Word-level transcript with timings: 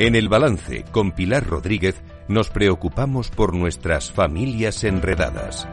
En 0.00 0.14
el 0.14 0.28
balance 0.28 0.84
con 0.92 1.10
Pilar 1.10 1.44
Rodríguez 1.44 1.96
nos 2.28 2.50
preocupamos 2.50 3.30
por 3.30 3.52
nuestras 3.52 4.12
familias 4.12 4.84
enredadas. 4.84 5.66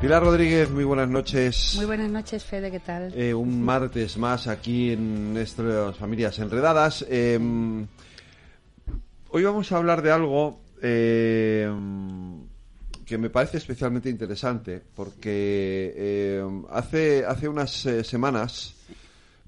Pilar 0.00 0.24
Rodríguez, 0.24 0.68
muy 0.72 0.82
buenas 0.82 1.08
noches. 1.08 1.74
Muy 1.76 1.86
buenas 1.86 2.10
noches, 2.10 2.42
Fede, 2.42 2.72
¿qué 2.72 2.80
tal? 2.80 3.12
Eh, 3.14 3.32
un 3.32 3.62
martes 3.62 4.18
más 4.18 4.48
aquí 4.48 4.90
en 4.90 5.32
nuestras 5.32 5.96
familias 5.96 6.40
enredadas. 6.40 7.06
Eh, 7.08 7.38
hoy 9.30 9.44
vamos 9.44 9.70
a 9.70 9.76
hablar 9.76 10.02
de 10.02 10.10
algo 10.10 10.60
eh, 10.82 11.72
que 13.06 13.16
me 13.16 13.30
parece 13.30 13.58
especialmente 13.58 14.10
interesante, 14.10 14.82
porque 14.96 16.42
hace, 16.68 17.24
hace 17.24 17.46
unas 17.46 17.70
semanas 17.70 18.74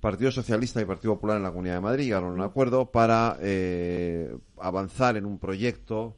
Partido 0.07 0.31
Socialista 0.31 0.81
y 0.81 0.85
Partido 0.85 1.15
Popular 1.15 1.39
en 1.39 1.43
la 1.43 1.51
Comunidad 1.51 1.75
de 1.75 1.81
Madrid 1.81 2.05
llegaron 2.05 2.31
a 2.31 2.35
un 2.35 2.41
acuerdo 2.43 2.93
para 2.93 3.37
avanzar 4.57 5.17
en 5.17 5.27
un 5.27 5.41
proyecto 5.41 6.15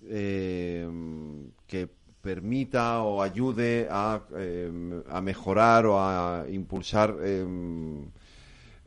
que 0.00 1.88
permita 2.20 3.02
o 3.02 3.22
ayude 3.22 3.86
a, 3.88 4.20
em, 4.36 5.04
a 5.08 5.20
mejorar 5.20 5.86
o 5.86 6.00
a 6.00 6.46
impulsar 6.50 7.14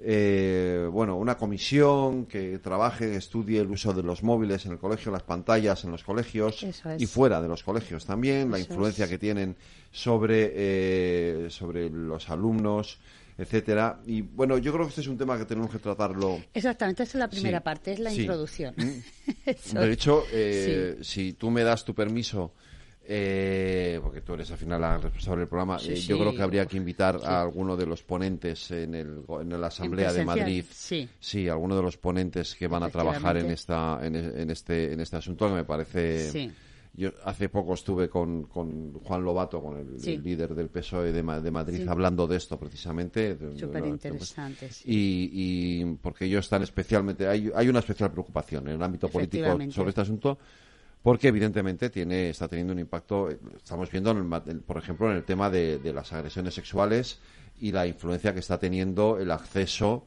eh, 0.03 0.89
bueno, 0.91 1.15
una 1.15 1.37
comisión 1.37 2.25
que 2.25 2.57
trabaje, 2.57 3.15
estudie 3.15 3.61
el 3.61 3.69
uso 3.69 3.93
de 3.93 4.01
los 4.01 4.23
móviles 4.23 4.65
en 4.65 4.71
el 4.71 4.79
colegio, 4.79 5.11
las 5.11 5.21
pantallas 5.21 5.83
en 5.83 5.91
los 5.91 6.03
colegios 6.03 6.65
y 6.97 7.05
fuera 7.05 7.39
de 7.39 7.47
los 7.47 7.63
colegios 7.63 8.05
también, 8.05 8.49
la 8.49 8.57
influencia 8.57 9.07
que 9.07 9.19
tienen 9.19 9.55
sobre, 9.91 10.51
eh, 10.55 11.47
sobre 11.51 11.89
los 11.91 12.31
alumnos 12.31 12.99
etcétera. 13.41 13.99
Y 14.05 14.21
bueno, 14.21 14.57
yo 14.57 14.71
creo 14.71 14.85
que 14.85 14.89
este 14.89 15.01
es 15.01 15.07
un 15.07 15.17
tema 15.17 15.37
que 15.37 15.45
tenemos 15.45 15.71
que 15.71 15.79
tratarlo. 15.79 16.39
Exactamente, 16.53 17.03
esa 17.03 17.17
es 17.17 17.19
la 17.19 17.29
primera 17.29 17.61
parte, 17.61 17.93
es 17.93 17.99
la 17.99 18.13
introducción. 18.13 18.75
Mm. 18.77 19.73
de 19.79 19.91
hecho, 19.91 20.23
eh, 20.31 20.97
si 21.01 21.33
tú 21.33 21.49
me 21.49 21.63
das 21.63 21.83
tu 21.83 21.95
permiso 21.95 22.53
eh, 23.03 23.99
porque 24.03 24.21
tú 24.21 24.35
eres 24.35 24.51
al 24.51 24.57
final 24.57 24.79
la 24.79 24.97
responsable 24.97 25.39
del 25.41 25.49
programa, 25.49 25.77
eh, 25.83 25.95
yo 25.95 26.19
creo 26.19 26.35
que 26.35 26.41
habría 26.43 26.65
que 26.67 26.77
invitar 26.77 27.19
a 27.23 27.41
alguno 27.41 27.75
de 27.75 27.87
los 27.87 28.03
ponentes 28.03 28.69
en, 28.71 28.93
el, 28.93 29.23
en 29.27 29.59
la 29.59 29.67
Asamblea 29.67 30.13
de 30.13 30.23
Madrid. 30.23 30.63
Sí. 30.71 31.09
Sí, 31.19 31.49
alguno 31.49 31.75
de 31.75 31.81
los 31.81 31.97
ponentes 31.97 32.55
que 32.55 32.67
van 32.67 32.83
a 32.83 32.89
trabajar 32.89 33.37
en, 33.37 33.49
esta, 33.49 33.99
en, 34.03 34.15
este, 34.51 34.93
en 34.93 34.99
este 34.99 35.17
asunto, 35.17 35.47
que 35.47 35.55
me 35.55 35.63
parece... 35.63 36.51
Yo 36.93 37.11
hace 37.23 37.47
poco 37.47 37.73
estuve 37.73 38.09
con, 38.09 38.43
con 38.43 38.93
Juan 38.93 39.23
Lobato, 39.23 39.61
con 39.61 39.77
el, 39.77 40.23
líder 40.23 40.53
del 40.53 40.67
PSOE 40.67 41.13
de, 41.13 41.23
Madrid, 41.23 41.87
hablando 41.87 42.27
de 42.27 42.35
esto 42.35 42.59
precisamente. 42.59 43.37
Súper 43.57 43.85
interesante. 43.85 44.69
Y, 44.85 45.29
y 45.31 45.85
porque 46.01 46.25
ellos 46.25 46.45
están 46.45 46.63
especialmente. 46.63 47.27
Hay, 47.27 47.49
hay 47.55 47.69
una 47.69 47.79
especial 47.79 48.11
preocupación 48.11 48.67
en 48.67 48.75
el 48.75 48.83
ámbito 48.83 49.07
político 49.07 49.57
sobre 49.71 49.89
este 49.89 50.01
asunto 50.01 50.37
porque 51.01 51.29
evidentemente 51.29 51.89
tiene 51.89 52.29
está 52.29 52.47
teniendo 52.47 52.73
un 52.73 52.79
impacto 52.79 53.29
estamos 53.29 53.89
viendo 53.91 54.13
por 54.65 54.77
ejemplo 54.77 55.09
en 55.09 55.17
el 55.17 55.23
tema 55.23 55.49
de, 55.49 55.79
las 55.93 56.13
agresiones 56.13 56.53
sexuales 56.53 57.19
y 57.59 57.71
la 57.71 57.87
influencia 57.87 58.33
que 58.33 58.39
está 58.39 58.59
teniendo 58.59 59.17
el 59.17 59.31
acceso 59.31 60.05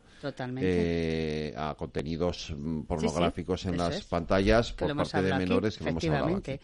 eh, 0.60 1.54
a 1.56 1.74
contenidos 1.74 2.52
mm, 2.56 2.82
pornográficos 2.82 3.66
en 3.66 3.76
las 3.76 4.04
pantallas 4.04 4.72
por 4.72 4.94
parte 4.96 5.22
de 5.22 5.34
menores 5.34 5.76
que 5.76 5.88
hemos 5.88 6.04
hablado 6.04 6.36
aquí. 6.36 6.58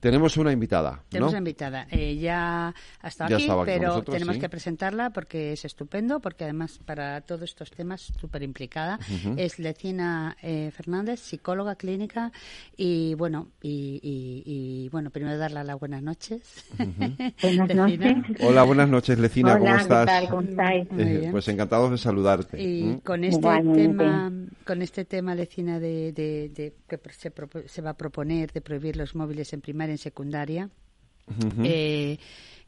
Tenemos 0.00 0.36
una 0.36 0.52
invitada. 0.52 1.02
Tenemos 1.08 1.32
una 1.32 1.38
invitada. 1.38 1.86
Eh, 1.90 2.16
ya 2.16 2.74
ha 3.00 3.08
estado 3.08 3.36
aquí, 3.36 3.48
pero 3.64 4.02
tenemos 4.02 4.38
que 4.38 4.48
presentarla 4.48 5.10
porque 5.10 5.52
es 5.52 5.64
estupendo, 5.64 6.20
porque 6.20 6.44
además 6.44 6.80
para 6.84 7.20
todos 7.22 7.42
estos 7.42 7.70
temas 7.70 8.12
súper 8.18 8.42
implicada. 8.42 8.98
Es 9.36 9.58
Lecina 9.58 10.36
eh, 10.42 10.70
Fernández, 10.74 11.20
psicóloga 11.20 11.76
clínica 11.76 12.32
y 12.76 13.14
bueno, 13.14 13.48
y, 13.62 14.88
bueno, 14.90 15.10
primero 15.10 15.36
darle 15.38 15.64
las 15.64 15.78
buenas 15.78 16.02
noches. 16.02 16.64
buenas 17.42 17.74
noches. 17.74 18.14
Hola, 18.40 18.62
buenas 18.64 18.88
noches, 18.88 19.18
Lecina, 19.18 19.58
¿cómo 19.58 19.74
estás? 19.74 20.06
Tal, 20.06 20.28
¿Cómo 20.28 20.42
estáis? 20.42 20.88
Eh, 20.96 21.28
pues 21.30 21.48
encantados 21.48 21.90
de 21.90 21.98
saludarte. 21.98 22.62
Y 22.62 23.00
con 23.04 23.24
este 23.24 23.62
tema, 23.74 24.32
con 24.64 24.82
este 24.82 25.04
tema, 25.04 25.34
Lecina, 25.34 25.78
de, 25.78 26.12
de, 26.12 26.74
que 26.88 27.00
se, 27.10 27.32
se 27.66 27.82
va 27.82 27.90
a 27.90 27.96
proponer 27.96 28.52
de 28.52 28.60
prohibir 28.60 28.96
los 28.96 29.14
móviles 29.14 29.52
en 29.52 29.60
primaria 29.74 29.92
en 29.94 29.98
secundaria. 29.98 30.70
eh, 31.64 32.18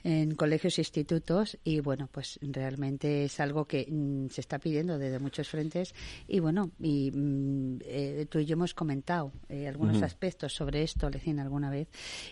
en 0.06 0.36
colegios 0.36 0.78
e 0.78 0.82
institutos 0.82 1.58
y 1.64 1.80
bueno 1.80 2.08
pues 2.12 2.38
realmente 2.40 3.24
es 3.24 3.40
algo 3.40 3.64
que 3.64 3.88
mm, 3.90 4.28
se 4.28 4.40
está 4.40 4.60
pidiendo 4.60 4.98
desde 4.98 5.18
muchos 5.18 5.48
frentes 5.48 5.96
y 6.28 6.38
bueno 6.38 6.70
y 6.78 7.10
mm, 7.12 7.78
eh, 7.82 8.26
tú 8.30 8.38
y 8.38 8.44
yo 8.44 8.52
hemos 8.52 8.72
comentado 8.72 9.32
eh, 9.48 9.66
algunos 9.66 10.00
aspectos 10.02 10.52
sobre 10.54 10.84
esto 10.84 11.10
Lecina 11.10 11.42
alguna 11.42 11.70
vez 11.70 11.88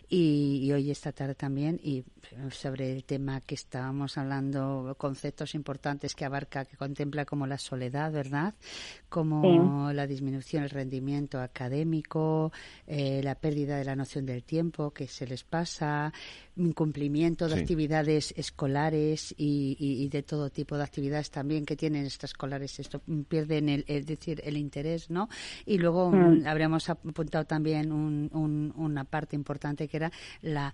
y, 0.08 0.70
hoy 0.70 0.90
esta 0.92 1.10
tarde 1.10 1.34
también 1.34 1.80
y 1.82 2.04
sobre 2.50 2.92
el 2.92 3.02
tema 3.04 3.40
que 3.40 3.56
estábamos 3.56 4.18
hablando 4.18 4.94
conceptos 4.96 5.56
importantes 5.56 6.14
que 6.14 6.24
abarca 6.24 6.64
que 6.64 6.76
contempla 6.76 7.24
como 7.24 7.44
la 7.44 7.58
soledad 7.58 8.12
verdad 8.12 8.54
como 9.08 9.92
la 9.92 10.06
disminución 10.06 10.62
del 10.62 10.70
rendimiento 10.70 11.40
académico 11.40 12.52
eh, 12.86 13.20
la 13.24 13.34
pérdida 13.34 13.78
de 13.78 13.84
la 13.84 13.96
noción 13.96 14.26
del 14.26 14.44
tiempo 14.44 14.92
que 14.92 15.08
se 15.08 15.26
les 15.26 15.42
pasa 15.42 16.12
incumplimiento 16.56 17.48
de 17.48 17.63
actividades 17.64 18.34
escolares 18.36 19.34
y, 19.36 20.08
de 20.08 20.22
todo 20.22 20.50
tipo 20.50 20.76
de 20.76 20.84
actividades 20.84 21.30
también 21.30 21.64
que 21.64 21.76
tienen 21.76 22.04
extraescolares. 22.04 22.78
Esto 22.78 23.02
mm, 23.06 23.22
pierden 23.22 23.68
el 23.68 23.84
es 23.88 24.06
decir 24.06 24.40
el 24.44 24.56
interés 24.56 25.10
no 25.10 25.28
y 25.66 25.78
luego 25.78 26.10
mm. 26.10 26.42
Mm, 26.42 26.46
habríamos 26.46 26.88
apuntado 26.90 27.44
también 27.44 27.92
una 27.92 29.04
parte 29.04 29.36
importante 29.36 29.88
que 29.88 29.96
era 29.96 30.12
la, 30.42 30.72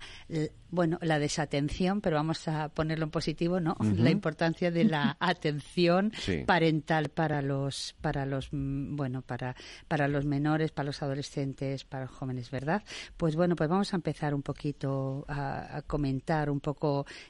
bueno 0.69 0.97
la 1.01 1.19
desatención 1.19 2.01
pero 2.01 2.17
vamos 2.17 2.47
a 2.47 2.69
ponerlo 2.69 3.05
en 3.05 3.11
positivo 3.11 3.59
no 3.59 3.75
la 3.95 4.09
importancia 4.09 4.71
de 4.71 4.83
la 4.85 5.17
atención 5.19 6.11
parental 6.45 7.09
para 7.09 7.41
los 7.41 7.95
para 8.01 8.25
los 8.25 8.49
bueno 8.51 9.21
para 9.21 9.55
para 9.87 10.07
los 10.07 10.25
menores 10.25 10.71
para 10.71 10.87
los 10.87 11.01
adolescentes 11.01 11.85
para 11.85 12.05
los 12.05 12.13
jóvenes 12.13 12.51
verdad 12.51 12.83
pues 13.17 13.35
bueno 13.35 13.55
pues 13.55 13.69
vamos 13.69 13.93
a 13.93 13.97
empezar 13.97 14.33
un 14.33 14.41
poquito 14.41 15.25
a, 15.27 15.77
a 15.77 15.81
comentar 15.81 16.49
un 16.49 16.59
poco 16.59 16.80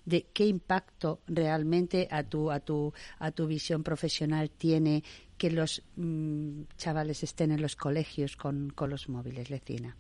de 0.06 0.26
qué 0.34 0.46
impacto 0.46 1.20
realmente 1.28 2.08
a 2.12 2.24
tu, 2.24 2.52
a 2.52 2.60
tu, 2.60 2.94
a 3.20 3.32
tu 3.32 3.48
visión 3.48 3.84
profesional 3.84 4.50
tiene 4.50 5.04
que 5.38 5.52
los 5.52 5.84
mm, 5.96 6.64
chavales 6.78 7.24
estén 7.24 7.52
en 7.52 7.62
los 7.62 7.76
colegios 7.76 8.38
con, 8.38 8.72
con 8.76 8.90
los 8.90 9.10
móviles, 9.10 9.50
Lecina. 9.50 9.96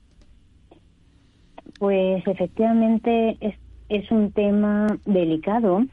Pues 1.80 2.26
efectivamente 2.28 3.38
es, 3.40 3.56
es 3.90 4.10
un 4.12 4.32
tema 4.32 4.88
delicado 5.06 5.84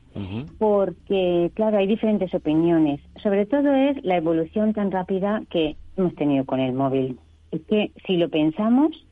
porque, 0.59 1.51
claro, 1.55 1.79
hay 1.79 1.87
diferentes 1.87 2.35
opiniones. 2.35 3.01
Sobre 3.23 3.47
todo 3.47 3.73
es 3.73 4.03
la 4.05 4.17
evolución 4.17 4.73
tan 4.73 4.91
rápida 4.91 5.43
que 5.49 5.77
hemos 5.97 6.15
tenido 6.17 6.45
con 6.45 6.61
el 6.61 6.73
móvil. 6.73 7.19
Es 7.53 7.63
que 7.63 7.93
si 8.07 8.17
lo 8.17 8.29
pensamos, 8.29 9.07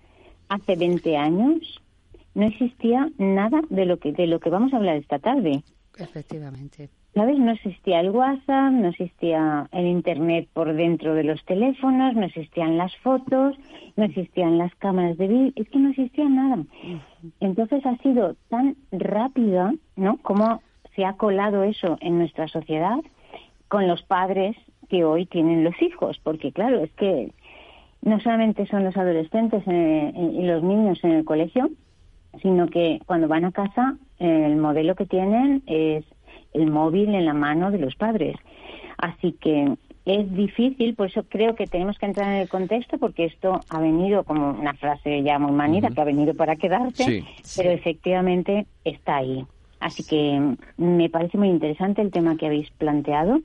hace 0.48 0.76
20 0.76 1.16
años 1.16 1.80
no 2.36 2.46
existía 2.46 3.10
nada 3.16 3.62
de 3.70 3.86
lo 3.86 3.98
que 3.98 4.12
de 4.12 4.26
lo 4.26 4.38
que 4.40 4.50
vamos 4.50 4.72
a 4.72 4.76
hablar 4.76 4.96
esta 4.96 5.18
tarde. 5.18 5.62
Efectivamente. 5.98 6.90
¿Sabes? 7.14 7.38
No 7.38 7.52
existía 7.52 8.00
el 8.00 8.10
WhatsApp, 8.10 8.72
no 8.72 8.88
existía 8.88 9.66
el 9.72 9.86
Internet 9.86 10.46
por 10.52 10.74
dentro 10.74 11.14
de 11.14 11.24
los 11.24 11.42
teléfonos, 11.46 12.14
no 12.14 12.26
existían 12.26 12.76
las 12.76 12.94
fotos, 12.98 13.56
no 13.96 14.04
existían 14.04 14.58
las 14.58 14.74
cámaras 14.74 15.16
de 15.16 15.26
vídeo, 15.26 15.52
es 15.56 15.66
que 15.70 15.78
no 15.78 15.88
existía 15.88 16.28
nada. 16.28 16.62
Entonces 17.40 17.86
ha 17.86 17.96
sido 18.02 18.36
tan 18.50 18.76
rápida, 18.92 19.72
¿no? 19.96 20.18
Como 20.18 20.60
se 20.94 21.06
ha 21.06 21.14
colado 21.14 21.62
eso 21.62 21.96
en 22.02 22.18
nuestra 22.18 22.48
sociedad 22.48 22.98
con 23.68 23.88
los 23.88 24.02
padres 24.02 24.56
que 24.90 25.04
hoy 25.06 25.24
tienen 25.24 25.64
los 25.64 25.80
hijos, 25.80 26.20
porque 26.22 26.52
claro, 26.52 26.80
es 26.80 26.92
que 26.92 27.32
no 28.02 28.20
solamente 28.20 28.66
son 28.66 28.84
los 28.84 28.96
adolescentes 28.96 29.62
eh, 29.66 30.12
y 30.14 30.42
los 30.42 30.62
niños 30.62 31.02
en 31.02 31.12
el 31.12 31.24
colegio, 31.24 31.70
sino 32.42 32.68
que 32.68 33.00
cuando 33.06 33.28
van 33.28 33.44
a 33.44 33.52
casa 33.52 33.96
el 34.18 34.56
modelo 34.56 34.94
que 34.94 35.06
tienen 35.06 35.62
es 35.66 36.04
el 36.52 36.70
móvil 36.70 37.14
en 37.14 37.24
la 37.26 37.34
mano 37.34 37.70
de 37.70 37.78
los 37.78 37.94
padres. 37.96 38.36
Así 38.98 39.32
que 39.32 39.76
es 40.06 40.32
difícil, 40.34 40.94
por 40.94 41.08
eso 41.08 41.24
creo 41.28 41.54
que 41.54 41.66
tenemos 41.66 41.98
que 41.98 42.06
entrar 42.06 42.32
en 42.32 42.40
el 42.40 42.48
contexto, 42.48 42.96
porque 42.96 43.24
esto 43.24 43.60
ha 43.68 43.80
venido 43.80 44.22
como 44.22 44.50
una 44.50 44.72
frase 44.74 45.22
ya 45.22 45.38
muy 45.38 45.52
manida, 45.52 45.90
que 45.90 46.00
ha 46.00 46.04
venido 46.04 46.34
para 46.34 46.56
quedarse, 46.56 47.24
pero 47.56 47.70
efectivamente 47.70 48.66
está 48.84 49.16
ahí. 49.16 49.44
Así 49.80 50.04
que 50.04 50.56
me 50.76 51.10
parece 51.10 51.36
muy 51.36 51.48
interesante 51.48 52.00
el 52.00 52.12
tema 52.12 52.36
que 52.36 52.46
habéis 52.46 52.70
planteado 52.70 53.40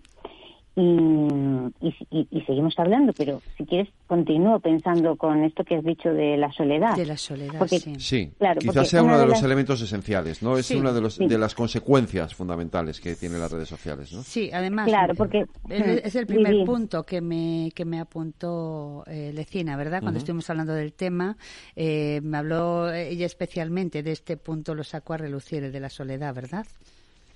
y, 0.74 1.94
y, 2.12 2.42
seguimos 2.46 2.80
hablando, 2.80 3.12
pero 3.12 3.42
si 3.58 3.66
quieres 3.66 3.90
continúo 4.08 4.58
pensando 4.60 5.18
con 5.18 5.44
esto 5.44 5.66
que 5.66 5.76
has 5.76 5.84
dicho 5.84 6.14
de 6.14 6.38
la 6.38 6.50
soledad. 6.54 6.96
De 6.96 7.06
la 7.06 7.18
soledad, 7.18 7.68
sí. 7.68 7.96
sí. 8.00 8.32
quizás 8.58 8.88
sea 8.88 9.04
uno 9.04 9.20
de, 9.20 9.28
los 9.28 9.44
elementos 9.44 9.82
esenciales, 9.82 10.42
¿no? 10.42 10.58
Es 10.58 10.72
una 10.72 10.94
de, 10.94 11.02
los, 11.02 11.18
de 11.18 11.38
las 11.38 11.56
consecuencias 11.56 12.34
fundamentales 12.34 13.02
que 13.02 13.16
tienen 13.16 13.42
las 13.42 13.52
redes 13.52 13.68
sociales, 13.68 14.14
¿no? 14.14 14.24
Sí, 14.24 14.50
además. 14.54 14.88
Claro, 14.88 15.14
porque 15.16 15.46
es 15.70 16.16
el 16.16 16.26
primer 16.26 16.64
punto 16.66 17.04
que 17.04 17.20
me 17.20 17.72
que 17.76 17.84
me 17.84 18.00
apuntó 18.00 19.04
eh, 19.08 19.32
Lecina, 19.34 19.76
¿verdad? 19.76 20.02
Cuando 20.02 20.20
estuvimos 20.20 20.50
hablando 20.50 20.74
del 20.74 20.94
tema, 20.94 21.36
eh, 21.76 22.22
me 22.24 22.38
habló 22.38 22.92
ella 22.94 23.26
especialmente 23.26 24.04
de 24.04 24.14
este 24.14 24.38
punto, 24.38 24.74
lo 24.74 24.86
sacó 24.86 25.14
a 25.14 25.18
relucir 25.18 25.66
el 25.66 25.74
de 25.74 25.80
la 25.82 25.90
soledad, 25.90 26.34
¿verdad? 26.34 26.66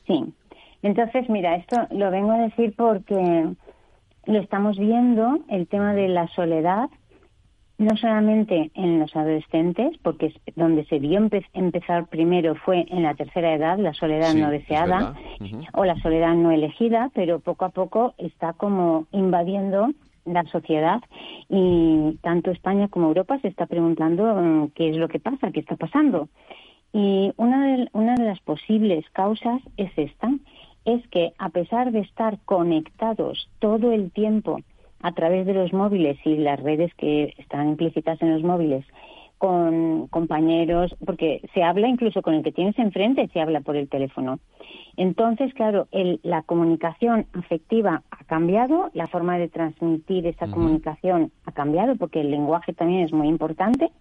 Sí. 0.07 0.23
Entonces, 0.81 1.29
mira, 1.29 1.55
esto 1.55 1.87
lo 1.91 2.11
vengo 2.11 2.31
a 2.31 2.37
decir 2.37 2.73
porque 2.75 3.49
lo 4.25 4.39
estamos 4.39 4.77
viendo, 4.77 5.39
el 5.49 5.67
tema 5.67 5.93
de 5.93 6.07
la 6.07 6.27
soledad, 6.29 6.89
no 7.77 7.97
solamente 7.97 8.71
en 8.73 8.99
los 8.99 9.15
adolescentes, 9.15 9.97
porque 10.01 10.33
donde 10.55 10.85
se 10.85 10.99
vio 10.99 11.19
empezar 11.53 12.07
primero 12.07 12.55
fue 12.55 12.85
en 12.89 13.03
la 13.03 13.15
tercera 13.15 13.53
edad, 13.53 13.77
la 13.77 13.93
soledad 13.93 14.33
no 14.33 14.49
deseada 14.49 15.13
o 15.73 15.83
la 15.83 15.95
soledad 15.97 16.33
no 16.35 16.51
elegida, 16.51 17.11
pero 17.13 17.39
poco 17.39 17.65
a 17.65 17.69
poco 17.69 18.13
está 18.17 18.53
como 18.53 19.07
invadiendo 19.11 19.89
la 20.25 20.43
sociedad 20.45 21.01
y 21.49 22.17
tanto 22.21 22.51
España 22.51 22.87
como 22.87 23.07
Europa 23.07 23.39
se 23.39 23.49
está 23.49 23.65
preguntando 23.67 24.35
mm, 24.35 24.69
qué 24.69 24.89
es 24.89 24.97
lo 24.97 25.07
que 25.07 25.19
pasa, 25.19 25.51
qué 25.51 25.59
está 25.59 25.75
pasando. 25.75 26.29
Y 26.93 27.33
una 27.35 27.65
de, 27.65 27.89
una 27.91 28.15
de 28.15 28.23
las 28.23 28.39
posibles 28.39 29.05
causas 29.11 29.61
es 29.75 29.91
esta, 29.97 30.29
es 30.85 31.05
que 31.09 31.33
a 31.37 31.49
pesar 31.49 31.91
de 31.91 31.99
estar 31.99 32.39
conectados 32.45 33.49
todo 33.59 33.91
el 33.91 34.11
tiempo 34.11 34.59
a 35.01 35.11
través 35.11 35.45
de 35.45 35.53
los 35.53 35.73
móviles 35.73 36.17
y 36.25 36.37
las 36.37 36.59
redes 36.59 36.93
que 36.95 37.33
están 37.37 37.69
implícitas 37.69 38.21
en 38.21 38.33
los 38.33 38.43
móviles 38.43 38.85
con 39.37 40.07
compañeros, 40.07 40.95
porque 41.05 41.41
se 41.53 41.61
habla 41.61 41.87
incluso 41.87 42.21
con 42.21 42.35
el 42.35 42.43
que 42.43 42.51
tienes 42.51 42.79
enfrente, 42.79 43.29
se 43.33 43.41
habla 43.41 43.61
por 43.61 43.75
el 43.75 43.89
teléfono. 43.89 44.39
Entonces, 44.97 45.53
claro, 45.53 45.87
la 46.23 46.41
comunicación 46.43 47.25
afectiva 47.33 48.01
ha 48.09 48.23
cambiado, 48.23 48.89
la 48.93 49.07
forma 49.07 49.37
de 49.37 49.49
transmitir 49.49 50.25
esa 50.25 50.47
comunicación 50.47 51.31
ha 51.45 51.51
cambiado, 51.51 51.97
porque 51.97 52.21
el 52.21 52.31
lenguaje 52.31 52.73
también 52.73 53.03
es 53.03 53.11
muy 53.11 53.27
importante. 53.27 53.91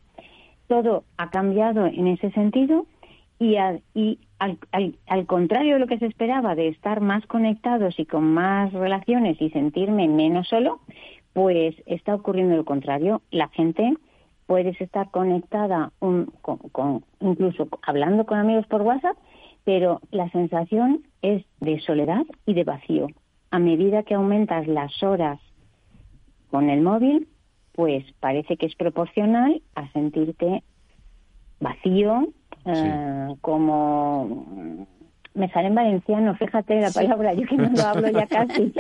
Todo 0.68 1.04
ha 1.18 1.30
cambiado 1.30 1.86
en 1.86 2.06
ese 2.06 2.30
sentido 2.30 2.86
y, 3.44 3.56
y 3.94 4.18
al, 4.38 4.58
al, 5.06 5.26
contrario 5.26 5.74
de 5.74 5.80
lo 5.80 5.86
que 5.86 5.98
se 5.98 6.06
esperaba 6.06 6.54
de 6.54 6.68
estar 6.68 7.00
más 7.00 7.26
conectados 7.26 7.98
y 7.98 8.06
con 8.06 8.24
más 8.24 8.72
relaciones 8.72 9.40
y 9.40 9.50
sentirme 9.50 10.08
menos 10.08 10.48
solo, 10.48 10.80
pues 11.34 11.74
está 11.86 12.14
ocurriendo 12.14 12.56
lo 12.56 12.64
contrario. 12.64 13.20
La 13.30 13.48
gente 13.48 13.94
puede 14.46 14.70
estar 14.78 15.10
conectada 15.10 15.92
con, 15.98 17.04
incluso 17.20 17.68
hablando 17.82 18.24
con 18.24 18.38
amigos 18.38 18.66
por 18.66 18.82
WhatsApp, 18.82 19.16
pero 19.64 20.00
la 20.10 20.30
sensación 20.30 21.02
es 21.20 21.44
de 21.60 21.80
soledad 21.80 22.24
y 22.46 22.54
de 22.54 22.64
vacío. 22.64 23.08
A 23.50 23.58
medida 23.58 24.02
que 24.04 24.14
aumentas 24.14 24.66
las 24.66 25.02
horas 25.02 25.38
con 26.50 26.70
el 26.70 26.80
móvil, 26.80 27.28
pues 27.72 28.04
parece 28.20 28.56
que 28.56 28.66
es 28.66 28.74
proporcional 28.74 29.62
a 29.74 29.90
sentirte 29.92 30.62
vacío, 31.60 32.28
eh, 32.64 33.34
como 33.40 34.86
me 35.34 35.48
sale 35.50 35.68
en 35.68 35.74
valenciano, 35.74 36.34
fíjate 36.36 36.80
la 36.80 36.90
palabra, 36.90 37.34
yo 37.34 37.46
que 37.46 37.56
no 37.56 37.68
lo 37.68 37.82
hablo 37.82 38.08
ya 38.08 38.26
casi, 38.28 38.72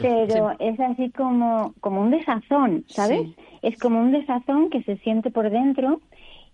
pero 0.00 0.52
es 0.58 0.78
así 0.78 1.10
como, 1.10 1.72
como 1.80 2.02
un 2.02 2.10
desazón, 2.10 2.84
¿sabes? 2.88 3.22
Es 3.62 3.78
como 3.78 4.00
un 4.00 4.12
desazón 4.12 4.68
que 4.68 4.82
se 4.82 4.96
siente 4.98 5.30
por 5.30 5.50
dentro, 5.50 6.00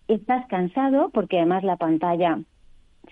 estás 0.07 0.47
cansado 0.47 1.11
porque 1.11 1.39
además 1.39 1.65
la 1.65 1.77
pantalla 1.77 2.39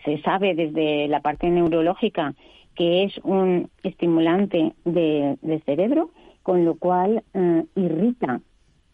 se 0.04 0.20
sabe 0.22 0.54
desde 0.54 1.08
la 1.08 1.20
parte 1.20 1.50
neurológica 1.50 2.34
que 2.74 3.04
es 3.04 3.18
un 3.22 3.70
estimulante 3.82 4.72
de, 4.84 5.62
cerebro, 5.66 6.10
con 6.42 6.64
lo 6.64 6.76
cual 6.76 7.22
eh, 7.34 7.64
irrita 7.76 8.40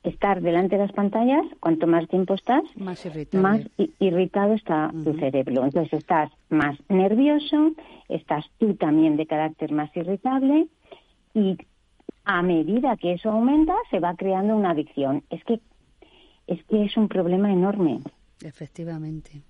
estar 0.02 0.40
delante 0.40 0.76
de 0.76 0.82
las 0.82 0.92
pantallas, 0.92 1.44
cuanto 1.60 1.86
más 1.86 2.08
tiempo 2.08 2.34
estás, 2.34 2.62
más, 2.76 3.04
irritado 3.98 4.54
está 4.54 4.90
tu 5.04 5.14
cerebro. 5.14 5.64
Entonces 5.64 5.92
estás 5.92 6.30
más 6.48 6.78
nervioso, 6.88 7.72
estás 8.08 8.44
tú 8.58 8.74
también 8.74 9.16
de 9.16 9.26
carácter 9.26 9.72
más 9.72 9.94
irritable 9.96 10.68
y 11.34 11.56
a 12.24 12.42
medida 12.42 12.96
que 12.96 13.14
eso 13.14 13.30
aumenta 13.30 13.74
se 13.90 14.00
va 14.00 14.14
creando 14.14 14.56
una 14.56 14.70
adicción. 14.70 15.24
Es 15.30 15.42
que 15.44 15.60
es 16.46 16.64
que 16.64 16.84
es 16.84 16.96
un 16.96 17.08
problema 17.08 17.52
enorme. 17.52 18.00
Efectivamente. 18.42 19.42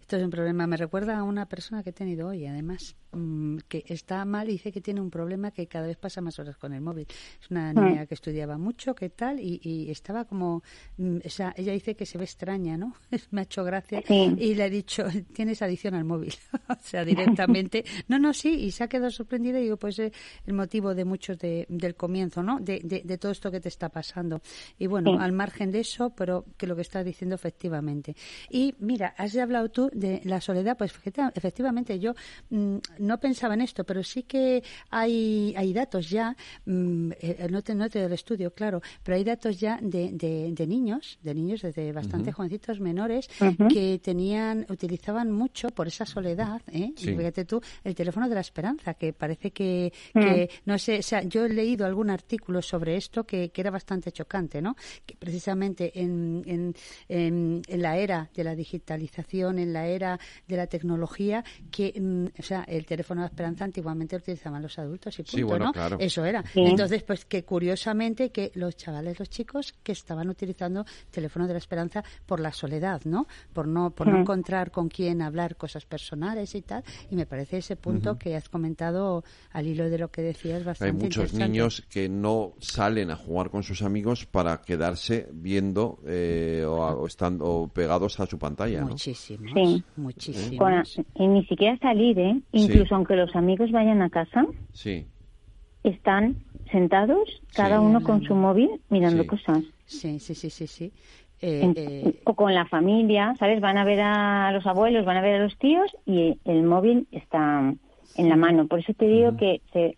Esto 0.00 0.16
es 0.16 0.22
un 0.22 0.30
problema. 0.30 0.66
Me 0.66 0.76
recuerda 0.76 1.18
a 1.18 1.22
una 1.22 1.46
persona 1.46 1.82
que 1.82 1.90
he 1.90 1.94
tenido 1.94 2.28
hoy, 2.28 2.46
además, 2.46 2.96
mm, 3.12 3.58
que 3.68 3.84
está 3.86 4.24
mal 4.24 4.48
y 4.48 4.52
dice 4.52 4.72
que 4.72 4.80
tiene 4.80 5.00
un 5.00 5.10
problema 5.10 5.50
que 5.50 5.66
cada 5.66 5.86
vez 5.86 5.96
pasa 5.96 6.20
más 6.20 6.38
horas 6.38 6.56
con 6.56 6.72
el 6.72 6.80
móvil. 6.80 7.06
Es 7.40 7.50
una 7.50 7.70
ah. 7.70 7.72
niña 7.72 8.06
que 8.06 8.14
estudiaba 8.14 8.58
mucho, 8.58 8.94
¿qué 8.94 9.10
tal? 9.10 9.40
Y, 9.40 9.90
estaba 9.90 10.24
como. 10.24 10.62
Mm, 10.96 11.18
o 11.24 11.28
sea, 11.28 11.54
ella 11.56 11.72
dice 11.72 11.94
que 11.94 12.06
se 12.06 12.18
ve 12.18 12.24
extraña, 12.24 12.76
¿no? 12.76 12.94
Me 13.30 13.42
ha 13.42 13.44
hecho 13.44 13.64
gracia. 13.64 14.02
Y 14.08 14.54
le 14.54 14.66
he 14.66 14.70
dicho, 14.70 15.04
tienes 15.32 15.62
adicción 15.62 15.94
al 15.94 16.04
móvil. 16.04 16.34
o 16.68 16.76
sea, 16.82 17.04
directamente. 17.04 17.84
no, 18.08 18.18
no, 18.18 18.32
sí. 18.32 18.54
Y 18.54 18.70
se 18.70 18.84
ha 18.84 18.88
quedado 18.88 19.10
sorprendida 19.10 19.58
y 19.58 19.64
digo, 19.64 19.76
pues 19.76 19.98
es 19.98 20.12
el 20.46 20.54
motivo 20.54 20.94
de 20.94 21.04
muchos 21.04 21.38
de, 21.38 21.66
del 21.68 21.94
comienzo, 21.94 22.42
¿no? 22.42 22.58
De, 22.60 22.80
de, 22.82 23.18
todo 23.18 23.32
esto 23.32 23.50
que 23.50 23.60
te 23.60 23.68
está 23.68 23.88
pasando. 23.88 24.40
Y 24.78 24.86
bueno, 24.86 25.20
al 25.20 25.32
margen 25.32 25.70
de 25.70 25.80
eso, 25.80 26.10
pero 26.10 26.44
que 26.56 26.66
lo 26.66 26.74
que 26.74 26.82
estás 26.82 27.04
diciendo 27.04 27.34
efectivamente. 27.34 28.16
Y 28.50 28.74
mira, 28.78 29.14
has 29.16 29.36
hablado 29.36 29.70
tú 29.70 29.90
de 29.92 30.20
la 30.24 30.40
soledad, 30.40 30.76
pues 30.76 30.92
efectivamente 31.34 31.98
yo 31.98 32.14
mm, 32.50 32.76
no 33.02 33.18
pensaba 33.18 33.54
en 33.54 33.62
esto, 33.62 33.84
pero 33.84 34.02
sí 34.02 34.22
que 34.22 34.62
hay, 34.90 35.54
hay 35.56 35.72
datos 35.72 36.08
ya, 36.08 36.36
mm, 36.64 37.10
eh, 37.20 37.46
no, 37.50 37.62
te, 37.62 37.74
no 37.74 37.90
te 37.90 37.98
del 38.00 38.12
estudio, 38.12 38.52
claro, 38.52 38.80
pero 39.02 39.16
hay 39.16 39.24
datos 39.24 39.58
ya 39.58 39.78
de, 39.82 40.10
de, 40.12 40.66
niños, 40.66 41.18
de 41.22 41.34
niños 41.34 41.62
desde 41.62 41.92
bastante 41.92 42.32
jovencitos 42.32 42.80
menores 42.80 43.28
que 43.72 44.00
tenían, 44.02 44.64
utilizaban 44.68 45.30
mucho 45.30 45.68
por 45.70 45.88
esa 45.88 46.06
soledad, 46.06 46.62
¿eh? 46.72 46.92
fíjate 46.96 47.44
tú, 47.44 47.60
el 47.84 47.94
teléfono 47.94 48.28
de 48.28 48.34
la 48.34 48.40
esperanza, 48.40 48.94
que 48.94 49.12
parece 49.12 49.50
que, 49.50 49.92
que 50.12 50.48
mm. 50.52 50.70
no 50.70 50.78
sé, 50.78 50.98
o 51.00 51.02
sea, 51.02 51.22
yo 51.22 51.44
he 51.44 51.48
leído 51.48 51.84
algún 51.84 52.10
artículo 52.10 52.62
sobre 52.62 52.96
esto 52.96 53.24
que, 53.24 53.50
que 53.50 53.60
era 53.60 53.70
bastante 53.70 54.12
chocante, 54.12 54.62
¿no? 54.62 54.76
Que 55.04 55.16
precisamente 55.16 55.98
en, 56.00 56.42
en, 56.46 56.74
en, 57.08 57.62
en 57.66 57.82
la 57.82 57.96
era 57.96 58.30
de 58.34 58.44
la 58.44 58.54
digitalización, 58.54 59.58
en 59.58 59.72
la 59.72 59.86
era 59.86 60.18
de 60.46 60.56
la 60.56 60.66
tecnología 60.66 61.44
que, 61.70 61.92
mm, 61.98 62.26
o 62.38 62.42
sea, 62.42 62.62
el 62.64 62.86
teléfono 62.92 63.22
de 63.22 63.28
esperanza 63.28 63.64
antiguamente 63.64 64.16
lo 64.16 64.20
utilizaban 64.20 64.60
los 64.60 64.78
adultos 64.78 65.18
y 65.18 65.22
punto, 65.22 65.58
¿no? 65.58 65.72
Eso 65.98 66.26
era. 66.26 66.44
Entonces, 66.54 67.02
pues 67.02 67.24
que 67.24 67.42
curiosamente 67.42 68.30
que 68.30 68.52
los 68.54 68.76
chavales, 68.76 69.18
los 69.18 69.30
chicos 69.30 69.74
que 69.82 69.92
estaban 69.92 70.28
utilizando 70.28 70.84
teléfono 71.10 71.46
de 71.46 71.54
la 71.54 71.58
esperanza 71.58 72.04
por 72.26 72.38
la 72.38 72.52
soledad, 72.52 73.00
¿no? 73.04 73.26
Por 73.54 73.66
no 73.66 73.90
por 73.90 74.08
no 74.08 74.18
encontrar 74.18 74.70
con 74.70 74.90
quién 74.90 75.22
hablar 75.22 75.56
cosas 75.56 75.86
personales 75.86 76.54
y 76.54 76.60
tal, 76.60 76.84
y 77.10 77.16
me 77.16 77.24
parece 77.24 77.58
ese 77.58 77.76
punto 77.76 78.18
que 78.18 78.36
has 78.36 78.50
comentado 78.50 79.24
al 79.52 79.66
hilo 79.66 79.88
de 79.88 79.96
lo 79.96 80.10
que 80.10 80.20
decías 80.20 80.62
bastante 80.62 80.94
Hay 80.94 81.02
muchos 81.02 81.32
niños 81.32 81.82
que 81.88 82.10
no 82.10 82.52
salen 82.58 83.10
a 83.10 83.16
jugar 83.16 83.48
con 83.48 83.62
sus 83.62 83.80
amigos 83.80 84.26
para 84.26 84.60
quedarse 84.60 85.28
viendo 85.32 85.98
eh, 86.06 86.62
o, 86.68 87.06
estando 87.06 87.70
pegados 87.72 88.20
a 88.20 88.26
su 88.26 88.38
pantalla, 88.38 88.82
Muchísimos, 89.96 90.98
y 91.14 91.26
ni 91.26 91.44
siquiera 91.46 91.78
salir, 91.78 92.18
¿eh? 92.18 92.42
Incluso 92.52 92.81
aunque 92.90 93.16
los 93.16 93.34
amigos 93.36 93.70
vayan 93.70 94.02
a 94.02 94.10
casa, 94.10 94.46
sí. 94.72 95.06
están 95.84 96.36
sentados, 96.70 97.42
cada 97.54 97.80
uno 97.80 98.02
con 98.02 98.22
su 98.22 98.34
móvil, 98.34 98.80
mirando 98.88 99.26
cosas. 99.26 99.62
Sí, 99.84 100.18
sí, 100.18 100.34
sí, 100.34 100.50
sí, 100.50 100.66
sí. 100.66 100.92
Eh, 101.40 101.72
eh, 101.74 102.20
o 102.24 102.34
con 102.34 102.54
la 102.54 102.66
familia, 102.66 103.34
¿sabes? 103.38 103.60
Van 103.60 103.76
a 103.76 103.84
ver 103.84 104.00
a 104.00 104.52
los 104.52 104.64
abuelos, 104.66 105.04
van 105.04 105.16
a 105.16 105.20
ver 105.20 105.40
a 105.40 105.44
los 105.44 105.58
tíos 105.58 105.90
y 106.06 106.38
el 106.44 106.62
móvil 106.62 107.08
está 107.10 107.74
en 108.16 108.28
la 108.28 108.36
mano. 108.36 108.68
Por 108.68 108.78
eso 108.78 108.94
te 108.94 109.06
digo 109.06 109.36
que, 109.36 109.60
se, 109.72 109.96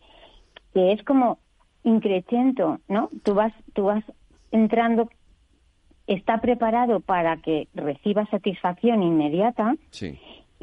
que 0.73 0.93
es 0.93 1.03
como 1.05 1.39
increciendo, 1.83 2.81
¿no? 2.89 3.11
Tú 3.23 3.35
vas, 3.35 3.53
tú 3.75 3.85
vas 3.85 4.03
entrando 4.51 5.11
está 6.07 6.41
preparado 6.41 7.01
para 7.01 7.39
que 7.39 7.69
reciba 7.75 8.27
satisfacción 8.27 9.03
inmediata 9.03 9.75
y 10.01 10.19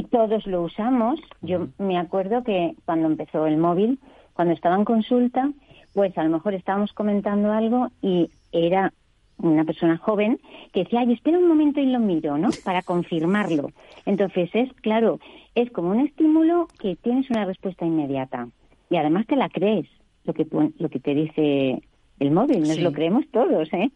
todos 0.09 0.45
lo 0.47 0.63
usamos. 0.63 1.19
Yo 1.41 1.67
me 1.77 1.97
acuerdo 1.97 2.43
que 2.43 2.75
cuando 2.85 3.07
empezó 3.07 3.45
el 3.45 3.57
móvil, 3.57 3.99
cuando 4.33 4.53
estaba 4.53 4.75
en 4.75 4.85
consulta, 4.85 5.51
pues 5.93 6.17
a 6.17 6.23
lo 6.23 6.29
mejor 6.29 6.53
estábamos 6.53 6.93
comentando 6.93 7.51
algo 7.51 7.89
y 8.01 8.29
era 8.51 8.93
una 9.37 9.63
persona 9.63 9.97
joven 9.97 10.39
que 10.71 10.83
decía, 10.83 11.01
ay, 11.01 11.13
espera 11.13 11.39
un 11.39 11.47
momento 11.47 11.79
y 11.79 11.87
lo 11.87 11.99
miro, 11.99 12.37
¿no? 12.37 12.49
Para 12.63 12.81
confirmarlo. 12.81 13.71
Entonces 14.05 14.49
es, 14.53 14.71
claro, 14.81 15.19
es 15.55 15.71
como 15.71 15.91
un 15.91 15.99
estímulo 16.01 16.67
que 16.79 16.95
tienes 16.95 17.29
una 17.29 17.45
respuesta 17.45 17.85
inmediata 17.85 18.47
y 18.89 18.97
además 18.97 19.25
te 19.27 19.35
la 19.35 19.49
crees. 19.49 19.87
lo 20.23 20.33
que 20.33 20.45
lo 20.51 20.89
que 20.89 20.99
te 20.99 21.15
dice 21.15 21.81
el 22.19 22.31
móvil, 22.31 22.59
nos 22.61 22.79
lo 22.79 22.91
creemos 22.91 23.25
todos, 23.31 23.73
¿eh? 23.73 23.89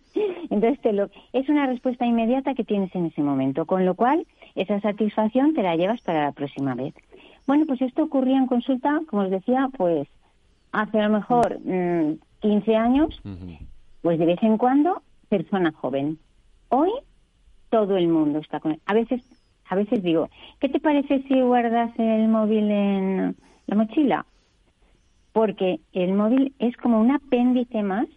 Entonces 0.50 0.82
te 0.82 0.94
lo, 0.94 1.10
es 1.32 1.48
una 1.48 1.68
respuesta 1.68 2.08
inmediata 2.08 2.56
que 2.56 2.64
tienes 2.64 2.94
en 2.96 3.06
ese 3.06 3.22
momento, 3.22 3.66
con 3.66 3.86
lo 3.86 3.94
cual 3.94 4.26
esa 4.56 4.80
satisfacción 4.80 5.54
te 5.54 5.64
la 5.64 5.76
llevas 5.76 6.02
para 6.02 6.24
la 6.24 6.32
próxima 6.32 6.76
vez. 6.76 6.94
Bueno, 7.46 7.66
pues 7.68 7.82
esto 7.82 8.04
ocurría 8.04 8.38
en 8.38 8.48
consulta, 8.48 9.02
como 9.08 9.24
os 9.24 9.30
decía, 9.30 9.70
pues 9.78 10.08
hace 10.72 11.00
a 11.00 11.08
lo 11.08 11.18
mejor 11.18 11.60
15 12.40 12.72
mm, 12.72 12.76
años, 12.76 13.22
pues 14.02 14.20
de 14.20 14.26
vez 14.26 14.42
en 14.42 14.58
cuando, 14.58 15.02
persona 15.30 15.72
joven. 15.72 16.18
Hoy 16.70 16.92
todo 17.70 17.98
el 17.98 18.08
mundo 18.08 18.40
está 18.40 18.60
con 18.60 18.80
A 18.86 18.94
veces, 18.94 19.22
a 19.70 19.76
veces 19.76 20.02
digo, 20.02 20.30
¿qué 20.60 20.70
te 20.70 20.80
parece 20.80 21.24
si 21.24 21.42
guardas 21.42 21.92
el 21.98 22.28
móvil 22.28 22.72
en 22.72 23.36
la 23.68 23.76
mochila? 23.76 24.26
Porque 25.34 25.82
el 25.94 26.14
móvil 26.14 26.54
es 26.60 26.76
como 26.78 27.00
un 27.00 27.12
apéndice 27.12 27.84
más 27.84 28.08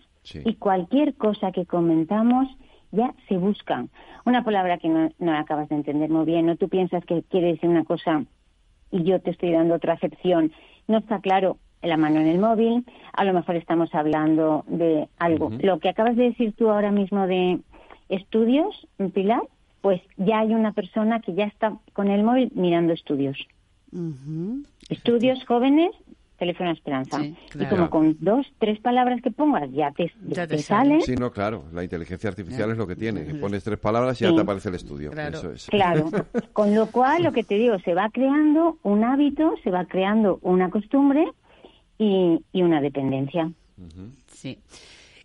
y 0.45 0.55
cualquier 0.55 1.15
cosa 1.15 1.53
que 1.53 1.67
comentamos 1.67 2.49
ya 2.93 3.15
se 3.29 3.37
busca. 3.37 3.87
Una 4.25 4.45
palabra 4.45 4.79
que 4.79 4.89
no, 4.89 5.11
no 5.19 5.37
acabas 5.37 5.69
de 5.69 5.77
entender 5.77 6.11
muy 6.11 6.25
bien, 6.25 6.47
no 6.47 6.57
tú 6.57 6.69
piensas 6.69 7.05
que 7.05 7.23
quiere 7.23 7.49
decir 7.49 7.69
una 7.69 7.85
cosa 7.85 8.25
y 8.91 9.03
yo 9.05 9.21
te 9.21 9.31
estoy 9.31 9.53
dando 9.53 9.75
otra 9.75 9.95
acepción. 9.95 10.53
No 10.87 10.99
está 10.99 11.21
claro 11.21 11.59
la 11.83 11.97
mano 11.97 12.21
en 12.21 12.27
el 12.27 12.39
móvil, 12.39 12.85
a 13.13 13.25
lo 13.25 13.33
mejor 13.33 13.57
estamos 13.57 13.95
hablando 13.95 14.65
de 14.67 15.09
algo. 15.19 15.51
Lo 15.61 15.79
que 15.79 15.89
acabas 15.89 16.17
de 16.17 16.25
decir 16.25 16.53
tú 16.55 16.71
ahora 16.71 16.91
mismo 16.91 17.27
de 17.27 17.61
estudios, 18.09 18.87
Pilar, 19.15 19.43
pues 19.81 20.01
ya 20.17 20.41
hay 20.41 20.55
una 20.55 20.73
persona 20.73 21.21
que 21.21 21.35
ya 21.35 21.45
está 21.45 21.79
con 21.93 22.09
el 22.09 22.25
móvil 22.25 22.51
mirando 22.55 22.93
estudios. 22.93 23.39
Estudios 24.89 25.45
jóvenes 25.45 25.93
teléfono 26.39 26.71
esperanza. 26.71 27.21
Y 27.23 27.67
como 27.67 27.91
con 27.91 28.17
dos, 28.21 28.47
tres 28.59 28.81
palabras 28.81 29.21
que 29.23 29.31
pongas 29.31 29.71
ya 29.73 29.93
te, 29.93 30.59
sale. 30.59 31.01
Sí, 31.03 31.17
no, 31.17 31.31
claro. 31.31 31.65
La 31.73 31.83
inteligencia 31.83 32.31
artificial 32.31 32.71
es 32.71 32.79
lo 32.79 32.87
que 32.87 32.97
tiene. 32.97 33.35
Pones 33.35 33.65
tres 33.65 33.79
palabras 33.79 34.21
y 34.21 34.25
ya 34.25 34.35
te 34.35 34.41
aparece 34.41 34.69
el 34.69 34.77
estudio. 34.77 35.11
Claro. 35.11 35.41
claro. 35.69 36.11
con 36.53 36.75
lo 36.75 36.87
cual, 36.87 37.25
lo 37.25 37.33
que 37.33 37.43
te 37.43 37.57
digo, 37.57 37.79
se 37.81 37.95
va 37.95 38.09
creando 38.11 38.79
un 38.83 39.05
hábito, 39.05 39.55
se 39.63 39.71
va 39.71 39.85
creando 39.85 40.39
una 40.43 40.71
costumbre 40.71 41.27
y, 41.99 42.45
y 42.53 42.63
una 42.63 42.81
dependencia. 42.81 43.51
Sí. 44.29 44.59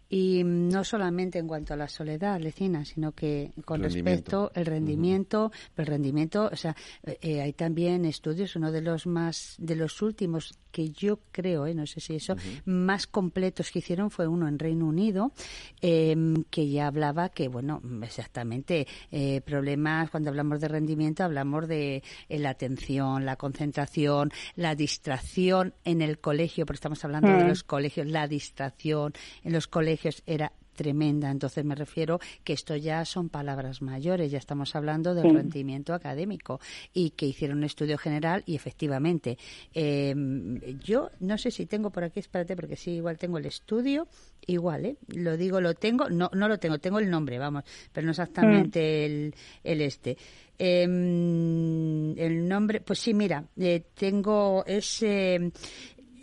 Y 0.10 0.44
no 0.44 0.84
solamente 0.84 1.40
en 1.40 1.48
cuanto 1.48 1.74
a 1.74 1.78
la 1.78 1.88
soledad, 1.88 2.40
Lecina, 2.40 2.86
sino 2.86 3.14
que 3.14 3.52
con 3.66 3.82
respecto 3.82 4.52
al 4.54 4.68
rendimiento, 4.68 5.52
el 5.76 5.88
rendimiento, 5.88 6.50
o 6.52 6.56
sea, 6.56 6.76
eh, 7.04 7.42
hay 7.42 7.54
también 7.54 8.06
estudios, 8.06 8.56
uno 8.56 8.72
de 8.72 8.82
los 8.82 9.08
más, 9.08 9.56
de 9.58 9.76
los 9.76 10.04
últimos 10.04 10.54
que 10.74 10.90
yo 10.90 11.20
creo, 11.32 11.68
eh, 11.68 11.76
no 11.76 11.86
sé 11.86 12.02
si 12.02 12.16
eso, 12.16 12.36
más 12.66 13.06
completos 13.06 13.72
que 13.72 13.80
hicieron 13.80 14.10
fue 14.10 14.28
uno 14.28 14.48
en 14.48 14.58
Reino 14.58 14.88
Unido, 14.88 15.32
em, 15.80 16.44
que 16.50 16.68
ya 16.68 16.88
hablaba 16.88 17.30
que, 17.30 17.48
bueno, 17.48 17.80
exactamente, 18.02 18.88
eh, 19.12 19.42
problemas, 19.42 20.10
cuando 20.10 20.32
hablamos 20.32 20.60
de 20.60 20.68
rendimiento, 20.68 21.24
hablamos 21.24 21.68
de 21.68 22.02
eh, 22.28 22.40
la 22.40 22.50
atención, 22.50 23.24
la 23.24 23.36
concentración, 23.36 24.32
la 24.56 24.74
distracción 24.74 25.76
en 25.86 26.02
el 26.02 26.18
colegio, 26.18 26.66
porque 26.66 26.78
estamos 26.78 27.06
hablando 27.06 27.30
de 27.30 27.44
mm. 27.44 27.48
los 27.48 27.64
colegios, 27.64 28.08
la 28.08 28.28
distracción 28.28 29.14
en 29.44 29.54
los 29.54 29.68
colegios 29.68 30.24
era 30.26 30.54
tremenda. 30.74 31.32
Entonces 31.32 31.64
me 31.64 31.76
refiero 31.76 32.20
que 32.44 32.54
esto 32.54 32.76
ya 32.76 33.06
son 33.06 33.30
palabras 33.30 33.82
mayores, 33.82 34.32
ya 34.32 34.38
estamos 34.38 34.76
hablando 34.76 35.14
del 35.14 35.34
rendimiento 35.34 35.94
académico 35.94 36.60
y 36.94 37.12
que 37.12 37.26
hicieron 37.26 37.60
un 37.60 37.64
estudio 37.64 37.98
general 37.98 38.44
y 38.46 38.56
efectivamente 38.56 39.38
em, 39.74 40.60
yo 40.80 41.12
no 41.20 41.38
sé 41.38 41.52
si 41.52 41.66
tengo 41.66 41.90
por 41.90 42.04
aquí, 42.04 42.20
espérate 42.20 42.56
porque 42.56 42.76
sí, 42.76 42.92
igual 42.92 43.18
tengo 43.18 43.38
el 43.38 43.46
estudio, 43.46 44.08
igual, 44.46 44.86
¿eh? 44.86 44.98
Lo 45.08 45.38
digo, 45.38 45.62
lo 45.62 45.74
tengo, 45.74 46.10
no, 46.10 46.30
no 46.34 46.48
lo 46.48 46.60
tengo, 46.60 46.80
tengo 46.80 47.00
el 47.00 47.10
nombre, 47.10 47.38
vamos, 47.40 47.64
pero 47.92 48.06
no 48.06 48.12
exactamente 48.12 48.80
mm. 48.80 49.06
el, 49.06 49.36
el 49.64 49.82
este. 49.82 50.18
Em, 50.58 52.18
el 52.18 52.48
nombre, 52.48 52.82
pues 52.82 53.00
sí, 53.00 53.14
mira, 53.14 53.44
eh, 53.58 53.84
tengo 53.96 54.64
ese 54.66 55.52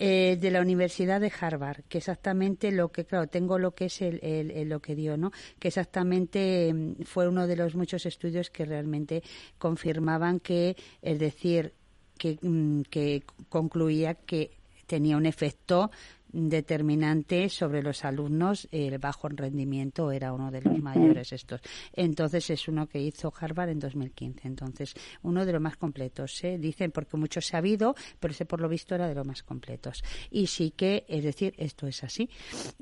eh, 0.02 0.38
de 0.40 0.50
la 0.50 0.62
Universidad 0.62 1.20
de 1.20 1.30
Harvard, 1.38 1.82
que 1.86 1.98
exactamente 1.98 2.72
lo 2.72 2.90
que, 2.90 3.04
claro, 3.04 3.26
tengo 3.26 3.58
lo 3.58 3.74
que 3.74 3.84
es 3.84 4.00
el, 4.00 4.66
lo 4.66 4.80
que 4.80 4.94
dio, 4.94 5.18
¿no? 5.18 5.30
Que 5.58 5.68
exactamente 5.68 6.72
mm, 6.72 7.02
fue 7.04 7.28
uno 7.28 7.46
de 7.46 7.56
los 7.56 7.74
muchos 7.74 8.06
estudios 8.06 8.48
que 8.48 8.64
realmente 8.64 9.22
confirmaban 9.58 10.40
que, 10.40 10.74
es 11.02 11.18
decir, 11.18 11.74
que, 12.16 12.38
mm, 12.40 12.80
que 12.88 13.24
concluía 13.50 14.14
que 14.14 14.52
tenía 14.86 15.18
un 15.18 15.26
efecto 15.26 15.90
determinante 16.32 17.48
sobre 17.48 17.82
los 17.82 18.04
alumnos, 18.04 18.68
el 18.70 18.98
bajo 18.98 19.28
rendimiento 19.28 20.10
era 20.12 20.32
uno 20.32 20.50
de 20.50 20.62
los 20.62 20.78
mayores 20.78 21.32
estos. 21.32 21.60
Entonces 21.92 22.50
es 22.50 22.68
uno 22.68 22.86
que 22.86 23.00
hizo 23.00 23.32
Harvard 23.38 23.70
en 23.70 23.78
2015. 23.78 24.46
Entonces, 24.46 24.94
uno 25.22 25.44
de 25.44 25.52
los 25.52 25.60
más 25.60 25.76
completos. 25.76 26.42
¿eh? 26.44 26.58
Dicen 26.58 26.90
porque 26.90 27.16
mucho 27.16 27.40
se 27.40 27.56
ha 27.56 27.58
habido, 27.58 27.94
pero 28.18 28.32
ese 28.32 28.44
por 28.44 28.60
lo 28.60 28.68
visto 28.68 28.94
era 28.94 29.08
de 29.08 29.14
los 29.14 29.26
más 29.26 29.42
completos. 29.42 30.02
Y 30.30 30.46
sí 30.46 30.72
que, 30.72 31.04
es 31.08 31.24
decir, 31.24 31.54
esto 31.56 31.86
es 31.86 32.02
así. 32.04 32.28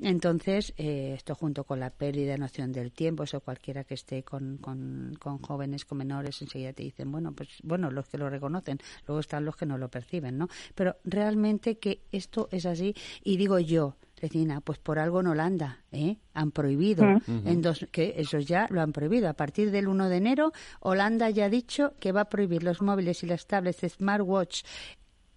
Entonces, 0.01 0.73
eh, 0.77 1.13
esto 1.15 1.35
junto 1.35 1.63
con 1.63 1.79
la 1.79 1.89
pérdida 1.89 2.33
de 2.33 2.37
noción 2.37 2.71
del 2.71 2.91
tiempo, 2.91 3.23
eso 3.23 3.41
cualquiera 3.41 3.83
que 3.83 3.95
esté 3.95 4.23
con, 4.23 4.57
con, 4.57 5.15
con 5.19 5.39
jóvenes, 5.39 5.85
con 5.85 5.97
menores, 5.97 6.41
enseguida 6.41 6.73
te 6.73 6.83
dicen, 6.83 7.11
bueno, 7.11 7.33
pues 7.33 7.49
bueno, 7.63 7.91
los 7.91 8.07
que 8.07 8.17
lo 8.17 8.29
reconocen, 8.29 8.79
luego 9.07 9.19
están 9.19 9.45
los 9.45 9.55
que 9.55 9.65
no 9.65 9.77
lo 9.77 9.89
perciben, 9.89 10.37
¿no? 10.37 10.47
Pero 10.75 10.97
realmente 11.03 11.77
que 11.77 12.01
esto 12.11 12.47
es 12.51 12.65
así 12.65 12.93
y 13.23 13.37
digo 13.39 13.57
yo, 13.57 13.95
Regina, 14.17 14.59
pues 14.59 14.79
por 14.79 14.99
algo 14.99 15.21
en 15.21 15.27
Holanda 15.27 15.77
¿eh? 15.93 16.17
han 16.33 16.51
prohibido, 16.51 17.05
en 17.25 17.61
dos, 17.61 17.87
que 17.89 18.15
eso 18.17 18.37
ya 18.39 18.67
lo 18.69 18.81
han 18.81 18.91
prohibido. 18.91 19.29
A 19.29 19.33
partir 19.33 19.71
del 19.71 19.87
1 19.87 20.09
de 20.09 20.17
enero, 20.17 20.51
Holanda 20.81 21.29
ya 21.29 21.45
ha 21.45 21.49
dicho 21.49 21.93
que 22.01 22.11
va 22.11 22.21
a 22.21 22.29
prohibir 22.29 22.63
los 22.63 22.81
móviles 22.81 23.23
y 23.23 23.27
las 23.27 23.47
tablets 23.47 23.93
smartwatch 23.93 24.63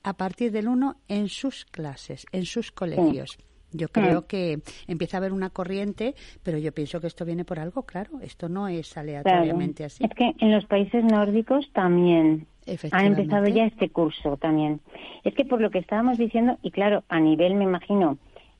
a 0.03 0.15
partir 0.15 0.51
del 0.51 0.67
1 0.67 0.97
en 1.07 1.29
sus 1.29 1.65
clases, 1.65 2.27
en 2.33 2.45
sus 2.45 2.73
colegios. 2.73 3.39
Yo 3.71 3.89
creo 3.89 4.27
que 4.27 4.61
empieza 4.89 5.17
a 5.17 5.19
haber 5.19 5.33
una 5.33 5.51
corriente, 5.51 6.17
pero 6.43 6.59
yo 6.59 6.73
pienso 6.73 7.01
que 7.01 7.07
esto 7.07 7.25
viene 7.25 7.45
por 7.45 7.61
algo, 7.61 7.85
claro. 7.85 8.19
Esto 8.21 8.49
no 8.49 8.67
es 8.67 8.97
aleatoriamente 8.99 9.85
así. 9.85 10.05
Es 10.05 10.11
que 10.11 10.33
en 10.45 10.51
los 10.51 10.67
países 10.67 11.05
nórdicos 11.05 11.71
también 11.73 12.49
ha 12.93 13.05
empezado 13.05 13.47
ya 13.49 13.65
este 13.65 13.91
curso 13.91 14.37
también. 14.37 14.81
Es 15.25 15.35
que 15.35 15.45
por 15.45 15.61
lo 15.61 15.71
que 15.71 15.79
estábamos 15.79 16.19
diciendo, 16.19 16.59
y 16.63 16.71
claro, 16.71 17.05
a 17.09 17.21
nivel, 17.21 17.55
me 17.55 17.65
imagino, 17.65 18.19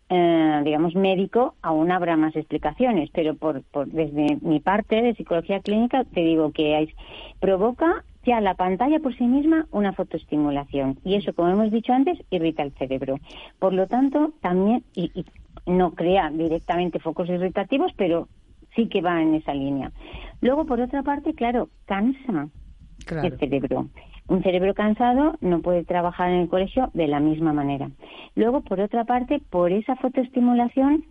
eh, 0.09 0.61
digamos, 0.65 0.95
médico, 0.95 1.55
aún 1.63 1.91
habrá 1.91 2.17
más 2.17 2.35
explicaciones, 2.37 3.11
pero 3.13 3.35
por, 3.35 3.63
por, 3.63 3.89
desde 3.89 4.39
mi 4.41 4.61
parte 4.61 5.01
de 5.03 5.15
psicología 5.15 5.61
clínica 5.61 6.05
te 6.05 6.21
digo 6.21 6.53
que 6.53 6.89
provoca 7.41 8.05
ya 8.25 8.41
la 8.41 8.55
pantalla 8.55 9.01
por 9.01 9.17
sí 9.17 9.25
misma 9.25 9.67
una 9.73 9.93
fotoestimulación 9.93 10.99
y 11.05 11.17
eso, 11.17 11.33
como 11.33 11.49
hemos 11.49 11.73
dicho 11.73 11.93
antes, 11.93 12.19
irrita 12.31 12.63
el 12.63 12.73
cerebro. 12.73 13.19
Por 13.59 13.73
lo 13.73 13.87
tanto, 13.87 14.33
también, 14.41 14.85
y, 14.95 15.11
y 15.15 15.25
no 15.67 15.93
crea 15.93 16.31
directamente 16.31 17.01
focos 17.01 17.29
irritativos, 17.29 17.93
pero 17.97 18.29
sí 18.75 18.89
que 18.89 19.01
va 19.01 19.21
en 19.23 19.35
esa 19.35 19.55
línea. 19.55 19.93
Luego, 20.41 20.67
por 20.67 20.81
otra 20.81 21.03
parte, 21.03 21.35
claro, 21.35 21.69
cansa 21.85 22.49
el 23.11 23.39
cerebro. 23.39 23.89
Un 24.29 24.43
cerebro 24.43 24.75
cansado 24.75 25.35
no 25.41 25.61
puede 25.61 25.85
trabajar 25.85 26.31
en 26.31 26.41
el 26.43 26.49
colegio 26.49 26.91
de 26.95 27.09
la 27.09 27.21
misma 27.21 27.53
manera. 27.53 27.91
Luego, 28.35 28.61
por 28.61 28.81
otra 28.81 29.05
parte, 29.05 29.41
por 29.51 29.73
esa 29.73 29.97
fotoestimulación 29.97 31.05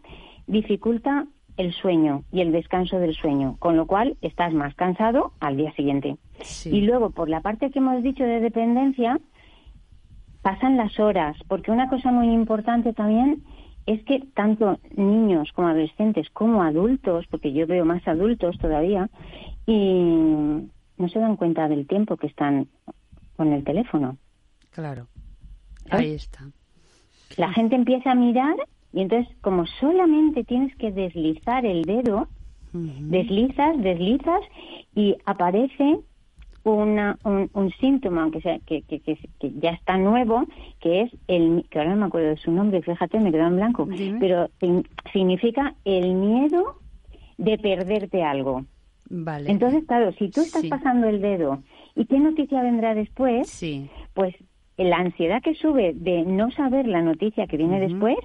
dificulta 0.47 1.27
el 1.57 1.73
sueño 1.73 2.23
y 2.31 2.41
el 2.41 2.51
descanso 2.51 2.99
del 2.99 3.13
sueño, 3.13 3.57
con 3.59 3.75
lo 3.75 3.85
cual 3.85 4.17
estás 4.21 4.53
más 4.53 4.73
cansado 4.75 5.33
al 5.39 5.57
día 5.57 5.71
siguiente. 5.73 6.17
Y 6.65 6.81
luego, 6.81 7.11
por 7.11 7.29
la 7.29 7.41
parte 7.41 7.69
que 7.69 7.79
hemos 7.79 8.01
dicho 8.01 8.23
de 8.23 8.39
dependencia, 8.39 9.19
pasan 10.41 10.77
las 10.77 10.99
horas, 10.99 11.37
porque 11.47 11.71
una 11.71 11.89
cosa 11.89 12.11
muy 12.11 12.31
importante 12.31 12.93
también 12.93 13.43
es 13.85 14.03
que 14.03 14.23
tanto 14.33 14.79
niños 14.95 15.51
como 15.53 15.67
adolescentes 15.67 16.29
como 16.31 16.63
adultos, 16.63 17.25
porque 17.29 17.51
yo 17.53 17.67
veo 17.67 17.85
más 17.85 18.07
adultos 18.07 18.57
todavía, 18.57 19.09
y 19.65 20.67
no 21.01 21.09
se 21.09 21.19
dan 21.19 21.35
cuenta 21.35 21.67
del 21.67 21.87
tiempo 21.87 22.15
que 22.15 22.27
están 22.27 22.67
con 23.35 23.51
el 23.53 23.63
teléfono. 23.63 24.17
Claro, 24.69 25.07
¿Eh? 25.85 25.89
ahí 25.89 26.11
está. 26.13 26.49
La 27.37 27.51
gente 27.51 27.75
empieza 27.75 28.11
a 28.11 28.15
mirar 28.15 28.55
y 28.93 29.01
entonces 29.01 29.35
como 29.41 29.65
solamente 29.65 30.43
tienes 30.43 30.75
que 30.77 30.91
deslizar 30.91 31.65
el 31.65 31.83
dedo, 31.83 32.27
deslizas, 32.73 33.77
deslizas 33.81 34.41
y 34.95 35.17
aparece 35.25 35.99
una, 36.63 37.17
un, 37.23 37.71
síntoma 37.79 38.29
que, 38.31 38.41
sea, 38.41 38.59
que, 38.59 38.83
que, 38.83 38.99
que, 38.99 39.17
ya 39.59 39.71
está 39.71 39.97
nuevo, 39.97 40.45
que 40.79 41.01
es 41.01 41.11
el, 41.27 41.65
que 41.69 41.79
ahora 41.79 41.91
no 41.91 42.01
me 42.01 42.05
acuerdo 42.05 42.29
de 42.29 42.37
su 42.37 42.51
nombre, 42.51 42.81
fíjate, 42.81 43.19
me 43.19 43.31
quedó 43.31 43.47
en 43.47 43.55
blanco, 43.55 43.87
pero 44.19 44.49
significa 45.11 45.73
el 45.85 46.13
miedo 46.13 46.75
de 47.37 47.57
perderte 47.57 48.23
algo. 48.23 48.65
Vale. 49.13 49.51
Entonces, 49.51 49.83
claro, 49.85 50.13
si 50.13 50.29
tú 50.29 50.41
estás 50.41 50.65
pasando 50.67 51.07
el 51.07 51.19
dedo 51.19 51.61
y 51.95 52.05
qué 52.05 52.17
noticia 52.17 52.63
vendrá 52.63 52.95
después, 52.95 53.61
pues 54.13 54.33
la 54.77 54.97
ansiedad 54.97 55.41
que 55.41 55.53
sube 55.53 55.93
de 55.93 56.23
no 56.23 56.49
saber 56.51 56.87
la 56.87 57.01
noticia 57.01 57.45
que 57.45 57.57
viene 57.57 57.81
después, 57.81 58.17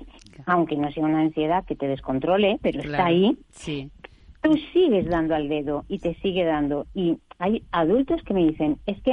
aunque 0.47 0.77
no 0.77 0.91
sea 0.93 1.05
una 1.05 1.21
ansiedad 1.21 1.65
que 1.65 1.75
te 1.75 1.89
descontrole, 1.89 2.59
pero 2.63 2.81
está 2.81 3.07
ahí, 3.07 3.37
sí. 3.51 3.91
tú 4.43 4.55
sigues 4.73 5.07
dando 5.07 5.35
al 5.35 5.49
dedo 5.49 5.85
y 5.89 5.99
te 5.99 6.15
sigue 6.23 6.45
dando. 6.45 6.87
Y 6.95 7.19
hay 7.41 7.65
adultos 7.73 8.23
que 8.23 8.33
me 8.33 8.47
dicen, 8.47 8.79
es 8.87 9.03
que 9.03 9.13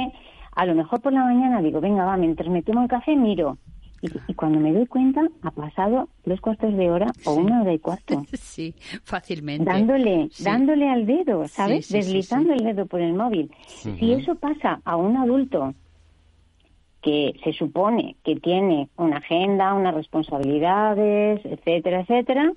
a 0.52 0.66
lo 0.66 0.76
mejor 0.76 1.00
por 1.00 1.12
la 1.12 1.24
mañana 1.24 1.60
digo, 1.60 1.80
venga, 1.80 2.04
va, 2.04 2.16
mientras 2.16 2.48
me 2.48 2.62
tomo 2.62 2.82
el 2.82 2.88
café 2.88 3.16
miro. 3.16 3.58
Y, 4.28 4.34
cuando 4.34 4.60
me 4.60 4.72
doy 4.72 4.86
cuenta, 4.86 5.22
ha 5.42 5.50
pasado 5.50 6.08
tres 6.22 6.40
cuartos 6.40 6.76
de 6.76 6.90
hora 6.90 7.06
o 7.24 7.34
una 7.34 7.62
hora 7.62 7.72
y 7.72 7.78
cuarto. 7.78 8.22
Sí, 8.34 8.74
fácilmente. 9.02 9.64
Dándole, 9.64 10.28
dándole 10.40 10.88
al 10.88 11.06
dedo, 11.06 11.48
¿sabes? 11.48 11.88
Deslizando 11.88 12.52
el 12.52 12.62
dedo 12.62 12.86
por 12.86 13.00
el 13.00 13.14
móvil. 13.14 13.50
Si 13.66 14.12
eso 14.12 14.34
pasa 14.36 14.80
a 14.84 14.96
un 14.96 15.16
adulto 15.16 15.74
que 17.02 17.34
se 17.42 17.52
supone 17.52 18.16
que 18.24 18.36
tiene 18.36 18.88
una 18.96 19.18
agenda, 19.18 19.74
unas 19.74 19.94
responsabilidades, 19.94 21.44
etcétera, 21.44 22.00
etcétera, 22.00 22.52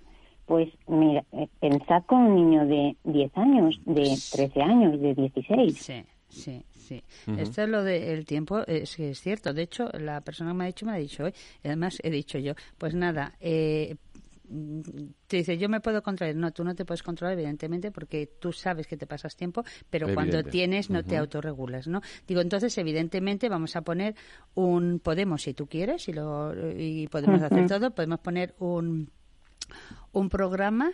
pues 0.45 0.69
mira, 0.87 1.25
eh, 1.33 1.47
pensad 1.59 2.03
con 2.05 2.19
un 2.21 2.35
niño 2.35 2.65
de 2.65 2.95
10 3.03 3.37
años, 3.37 3.81
de 3.85 4.17
13 4.31 4.61
años, 4.61 5.01
de 5.01 5.13
16. 5.15 5.77
Sí, 5.77 6.03
sí, 6.29 6.63
sí. 6.87 7.03
Esto 7.37 7.63
es 7.63 7.69
lo 7.69 7.83
del 7.83 8.25
tiempo, 8.25 8.65
es 8.65 8.97
es 8.99 9.19
cierto. 9.21 9.53
De 9.53 9.63
hecho, 9.63 9.89
la 9.99 10.21
persona 10.21 10.51
que 10.51 10.57
me 10.57 10.63
ha 10.63 10.67
dicho, 10.67 10.85
me 10.85 10.93
ha 10.93 10.97
dicho 10.97 11.23
hoy, 11.23 11.33
además 11.63 11.97
he 12.03 12.09
dicho 12.09 12.37
yo, 12.37 12.53
pues 12.77 12.93
nada, 12.95 13.35
eh, 13.39 13.95
te 15.27 15.37
dice, 15.37 15.57
yo 15.57 15.67
me 15.67 15.81
puedo 15.81 16.01
controlar. 16.01 16.35
No, 16.35 16.51
tú 16.51 16.63
no 16.63 16.73
te 16.75 16.85
puedes 16.85 17.03
controlar, 17.03 17.33
evidentemente, 17.33 17.91
porque 17.91 18.27
tú 18.39 18.53
sabes 18.53 18.87
que 18.87 18.95
te 18.95 19.05
pasas 19.05 19.35
tiempo, 19.35 19.63
pero 19.89 20.13
cuando 20.13 20.43
tienes 20.43 20.89
no 20.89 21.03
te 21.03 21.17
autorregulas, 21.17 21.87
¿no? 21.87 22.01
Digo, 22.27 22.41
entonces, 22.41 22.77
evidentemente, 22.77 23.49
vamos 23.49 23.75
a 23.75 23.81
poner 23.81 24.15
un, 24.55 24.99
podemos, 24.99 25.41
si 25.41 25.53
tú 25.53 25.67
quieres, 25.67 26.07
y, 26.07 26.13
lo, 26.13 26.53
y 26.77 27.07
podemos 27.07 27.41
hacer 27.41 27.67
todo, 27.67 27.91
podemos 27.91 28.19
poner 28.19 28.55
un, 28.59 29.11
un 30.13 30.29
programa, 30.29 30.91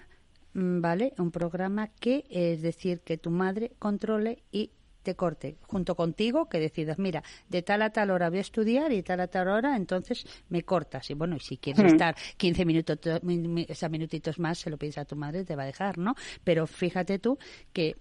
mm, 0.53 0.81
¿vale? 0.81 1.13
Un 1.17 1.31
programa 1.31 1.89
que 1.99 2.25
es 2.29 2.61
decir, 2.61 3.01
que 3.01 3.17
tu 3.17 3.29
madre 3.29 3.73
controle 3.77 4.43
y 4.51 4.71
te 5.03 5.15
corte 5.15 5.57
junto 5.67 5.95
contigo 5.95 6.47
que 6.47 6.59
decidas, 6.59 6.97
mira, 6.97 7.23
de 7.49 7.61
tal 7.61 7.81
a 7.81 7.91
tal 7.91 8.09
hora 8.09 8.29
voy 8.29 8.39
a 8.39 8.41
estudiar 8.41 8.91
y 8.91 9.03
tal 9.03 9.19
a 9.19 9.27
tal 9.27 9.47
hora, 9.49 9.75
entonces 9.75 10.25
me 10.49 10.63
cortas. 10.63 11.09
Y 11.09 11.13
bueno, 11.13 11.35
y 11.35 11.39
si 11.39 11.57
quieres 11.57 11.93
estar 11.93 12.15
15 12.37 12.65
minutos, 12.65 12.99
esos 13.67 13.89
minutitos 13.89 14.39
más, 14.39 14.57
se 14.59 14.69
lo 14.69 14.77
piensa 14.77 15.05
tu 15.05 15.15
madre, 15.15 15.43
te 15.43 15.55
va 15.55 15.63
a 15.63 15.67
dejar, 15.67 15.97
¿no? 15.97 16.15
Pero 16.43 16.65
fíjate 16.65 17.19
tú 17.19 17.37
que 17.71 17.95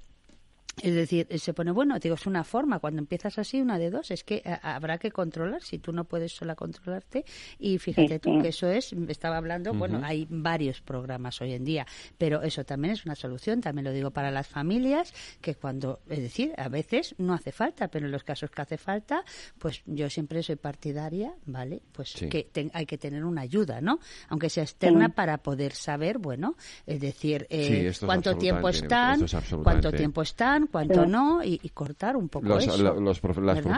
es 0.80 0.94
decir, 0.94 1.26
se 1.38 1.52
pone, 1.52 1.70
bueno, 1.70 1.98
digo, 1.98 2.14
es 2.14 2.26
una 2.26 2.44
forma, 2.44 2.78
cuando 2.78 3.00
empiezas 3.00 3.38
así, 3.38 3.60
una 3.60 3.78
de 3.78 3.90
dos, 3.90 4.10
es 4.10 4.24
que 4.24 4.36
eh, 4.36 4.58
habrá 4.62 4.98
que 4.98 5.10
controlar, 5.10 5.62
si 5.62 5.78
tú 5.78 5.92
no 5.92 6.04
puedes 6.04 6.32
sola 6.32 6.54
controlarte, 6.54 7.24
y 7.58 7.78
fíjate 7.78 8.18
tú 8.18 8.40
que 8.40 8.48
eso 8.48 8.68
es, 8.68 8.92
estaba 9.08 9.36
hablando, 9.36 9.74
bueno, 9.74 10.00
hay 10.02 10.26
varios 10.30 10.80
programas 10.80 11.40
hoy 11.40 11.52
en 11.52 11.64
día, 11.64 11.86
pero 12.16 12.42
eso 12.42 12.64
también 12.64 12.94
es 12.94 13.04
una 13.04 13.14
solución, 13.14 13.60
también 13.60 13.84
lo 13.84 13.92
digo 13.92 14.10
para 14.10 14.30
las 14.30 14.48
familias, 14.48 15.12
que 15.40 15.54
cuando, 15.54 16.00
es 16.08 16.20
decir, 16.20 16.52
a 16.56 16.68
veces 16.68 17.14
no 17.18 17.34
hace 17.34 17.52
falta, 17.52 17.88
pero 17.88 18.06
en 18.06 18.12
los 18.12 18.24
casos 18.24 18.50
que 18.50 18.62
hace 18.62 18.78
falta, 18.78 19.24
pues 19.58 19.82
yo 19.84 20.08
siempre 20.08 20.42
soy 20.42 20.56
partidaria, 20.56 21.34
¿vale? 21.44 21.82
Pues 21.92 22.14
que 22.30 22.48
hay 22.72 22.86
que 22.86 22.98
tener 22.98 23.24
una 23.24 23.42
ayuda, 23.42 23.80
¿no? 23.80 23.98
Aunque 24.28 24.48
sea 24.48 24.62
externa 24.64 25.10
para 25.10 25.38
poder 25.38 25.72
saber, 25.72 26.18
bueno, 26.18 26.56
es 26.86 27.00
decir, 27.00 27.46
eh, 27.50 27.92
cuánto 28.04 28.36
tiempo 28.36 28.68
están, 28.68 29.26
cuánto 29.62 29.92
tiempo 29.92 30.22
están, 30.22 30.61
cuánto 30.61 30.61
no, 31.06 31.42
y, 31.42 31.58
cortar 31.70 32.16
un 32.16 32.28
poco 32.28 32.46
los, 32.46 32.66
eso. 32.66 33.02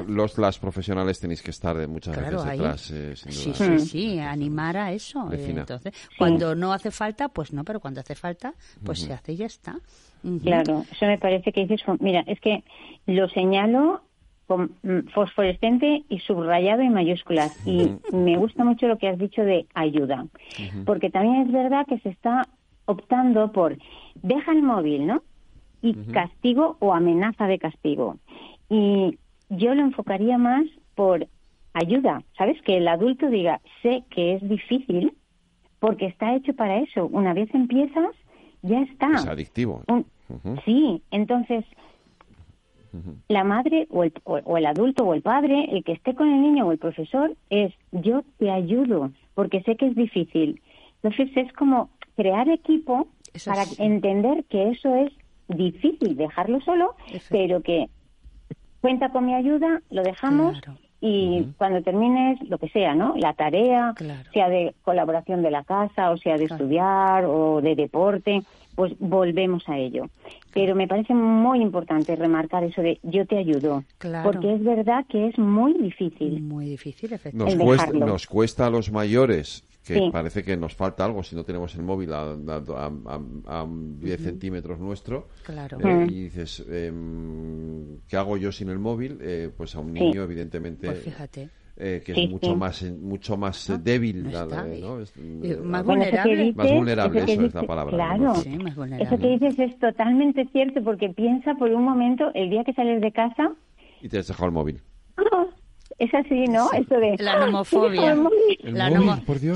Los, 0.07 0.39
las 0.39 0.59
profesionales 0.59 1.21
tenéis 1.21 1.43
que 1.43 1.51
estar 1.51 1.77
de 1.77 1.87
muchas 1.87 2.17
veces 2.17 2.45
detrás, 2.45 2.91
eh, 2.91 3.15
Sí, 3.17 3.53
sí, 3.55 3.79
sí, 3.79 4.19
animar 4.19 4.77
a 4.77 4.93
eso. 4.93 5.31
Eh, 5.33 5.55
entonces, 5.57 5.95
cuando 6.19 6.55
no 6.55 6.73
hace 6.73 6.91
falta, 6.91 7.29
pues 7.29 7.53
no, 7.53 7.65
pero 7.65 7.81
cuando 7.81 8.01
hace 8.01 8.15
falta, 8.15 8.55
pues 8.85 9.01
se 9.01 9.13
hace 9.13 9.33
y 9.33 9.37
ya 9.37 9.47
está. 9.47 9.77
Claro, 10.43 10.85
eso 10.91 11.07
me 11.07 11.19
parece 11.19 11.53
que 11.53 11.67
dices, 11.67 11.83
mira, 12.01 12.25
es 12.27 12.41
que 12.41 12.65
lo 13.07 13.29
señalo 13.29 14.03
con 14.47 14.73
mm, 14.83 15.09
fosforescente 15.13 16.05
y 16.09 16.19
subrayado 16.21 16.83
en 16.83 16.93
mayúsculas. 16.93 17.57
Y 17.67 17.91
me 18.13 18.37
gusta 18.37 18.65
mucho 18.65 18.87
lo 18.87 18.99
que 18.99 19.09
has 19.09 19.19
dicho 19.19 19.43
de 19.43 19.67
ayuda, 19.75 20.27
porque 20.85 21.11
también 21.11 21.47
es 21.47 21.53
verdad 21.53 21.87
que 21.87 21.99
se 22.01 22.11
está 22.11 22.49
optando 22.87 23.53
por 23.53 23.77
deja 24.15 24.53
el 24.53 24.63
móvil, 24.63 25.07
¿no? 25.07 25.23
Y 25.85 25.93
castigo 26.13 26.79
o 26.81 26.95
amenaza 26.95 27.47
de 27.47 27.59
castigo. 27.59 28.17
Y 28.71 29.19
yo 29.51 29.75
lo 29.75 29.83
enfocaría 29.83 30.39
más 30.39 30.65
por 30.95 31.29
ayuda, 31.75 32.23
¿sabes? 32.39 32.61
Que 32.63 32.79
el 32.79 32.89
adulto 32.89 33.29
diga, 33.29 33.61
sé 33.83 34.03
que 34.09 34.35
es 34.35 34.49
difícil 34.49 35.13
porque 35.81 36.07
está 36.07 36.35
hecho 36.35 36.55
para 36.55 36.79
eso. 36.79 37.07
Una 37.07 37.35
vez 37.35 37.55
empiezas, 37.55 38.09
ya 38.63 38.81
está. 38.81 39.11
Es 39.13 39.27
adictivo. 39.27 39.83
Sí, 40.65 41.03
entonces 41.11 41.67
la 43.29 43.45
madre 43.45 43.87
o 43.91 44.05
el, 44.05 44.15
o 44.25 44.57
el 44.57 44.65
adulto 44.65 45.05
o 45.05 45.13
el 45.13 45.21
padre, 45.21 45.69
el 45.71 45.85
que 45.85 45.93
esté 45.93 46.15
con 46.15 46.33
el 46.33 46.41
niño 46.41 46.67
o 46.67 46.73
el 46.73 46.79
profesor, 46.79 47.37
es 47.51 47.75
yo 47.93 48.23
te 48.39 48.51
ayudo 48.51 49.11
porque 49.35 49.63
sé 49.65 49.77
que 49.77 49.89
es 49.89 49.95
difícil. 49.95 50.63
Entonces 51.03 51.37
es 51.37 51.53
como 51.53 51.91
crear 52.17 52.49
equipo 52.49 53.09
para 53.45 53.65
entender 53.79 54.45
que 54.45 54.71
eso 54.71 54.95
es 54.95 55.13
difícil 55.49 56.17
dejarlo 56.17 56.61
solo, 56.61 56.95
pero 57.31 57.61
que 57.63 57.89
cuenta 58.81 59.11
con 59.11 59.27
mi 59.27 59.35
ayuda, 59.35 59.83
lo 59.91 60.03
dejamos 60.03 60.61
y 61.07 61.49
cuando 61.59 61.83
termines 61.83 62.41
lo 62.49 62.57
que 62.57 62.71
sea, 62.71 62.95
¿no? 62.95 63.15
La 63.17 63.35
tarea, 63.35 63.95
sea 64.33 64.49
de 64.49 64.75
colaboración 64.83 65.43
de 65.43 65.51
la 65.51 65.63
casa 65.63 66.11
o 66.11 66.17
sea 66.17 66.39
de 66.39 66.45
estudiar 66.45 67.27
o 67.27 67.61
de 67.61 67.75
deporte, 67.75 68.43
pues 68.75 68.95
volvemos 68.99 69.69
a 69.69 69.77
ello. 69.77 70.09
Pero 70.55 70.75
me 70.75 70.89
parece 70.89 71.13
muy 71.13 71.61
importante 71.61 72.17
remarcar 72.17 72.65
eso 72.65 72.81
de 72.81 72.99
yo 73.03 73.27
te 73.27 73.37
ayudo, 73.37 73.85
porque 74.23 74.55
es 74.55 74.65
verdad 74.65 75.05
que 75.07 75.29
es 75.29 75.39
muy 75.39 75.75
difícil. 75.75 76.41
Muy 76.41 76.67
difícil, 76.67 77.13
efectivamente. 77.13 77.63
Nos 77.63 77.67
cuesta, 77.67 77.93
nos 77.93 78.27
cuesta 78.27 78.67
a 78.67 78.71
los 78.71 78.91
mayores 78.91 79.63
que 79.85 80.11
parece 80.11 80.43
que 80.43 80.57
nos 80.57 80.75
falta 80.75 81.05
algo 81.05 81.23
si 81.23 81.37
no 81.37 81.45
tenemos 81.45 81.75
el 81.75 81.83
móvil 81.83 82.13
a, 82.13 82.33
a, 82.33 83.67
10 83.69 84.21
centímetros 84.21 84.79
nuestro. 84.79 85.29
Claro. 85.45 85.79
Eh, 85.81 86.07
y 86.09 86.23
dices, 86.25 86.65
eh, 86.69 86.93
¿qué 88.09 88.17
hago 88.17 88.37
yo 88.37 88.51
sin 88.51 88.71
el 88.71 88.79
móvil? 88.79 89.19
Eh, 89.21 89.51
pues 89.55 89.75
a 89.75 89.81
un 89.81 89.93
niño, 89.93 90.23
evidentemente. 90.23 90.87
Pues 90.87 91.03
fíjate. 91.03 91.51
Eh, 91.77 92.03
que 92.07 92.13
es 92.13 92.31
mucho 92.31 92.55
más 92.55 92.85
mucho 92.85 93.37
más 93.37 93.69
no, 93.69 93.79
débil, 93.79 94.31
no 94.31 94.47
¿no? 94.47 95.01
Es, 95.01 95.13
más 95.61 95.85
vulnerable 95.85 96.53
más 96.55 96.71
vulnerable 96.71 97.25
eso, 97.25 97.43
es 97.47 97.53
la 97.53 97.65
palabra 97.65 97.97
claro 97.97 98.37
sí, 98.37 98.51
más 98.51 98.77
vulnerable. 98.77 99.05
eso 99.05 99.19
que 99.19 99.29
dices 99.31 99.59
es 99.59 99.77
totalmente 99.81 100.47
cierto 100.53 100.85
porque 100.85 101.09
piensa 101.09 101.57
por 101.57 101.73
un 101.73 101.83
momento 101.83 102.31
el 102.35 102.49
día 102.49 102.63
que 102.63 102.75
sales 102.75 103.01
de 103.01 103.11
casa 103.11 103.57
y 104.01 104.09
te 104.09 104.19
has 104.19 104.29
dejado 104.29 104.47
el 104.47 104.53
móvil 104.53 104.83
ah, 105.17 105.47
es 105.99 106.13
así, 106.15 106.45
¿no? 106.47 106.73
Eso 106.73 106.97
de... 106.97 107.17
La 107.19 107.47
nomofobia. 107.47 108.17
La 108.63 108.91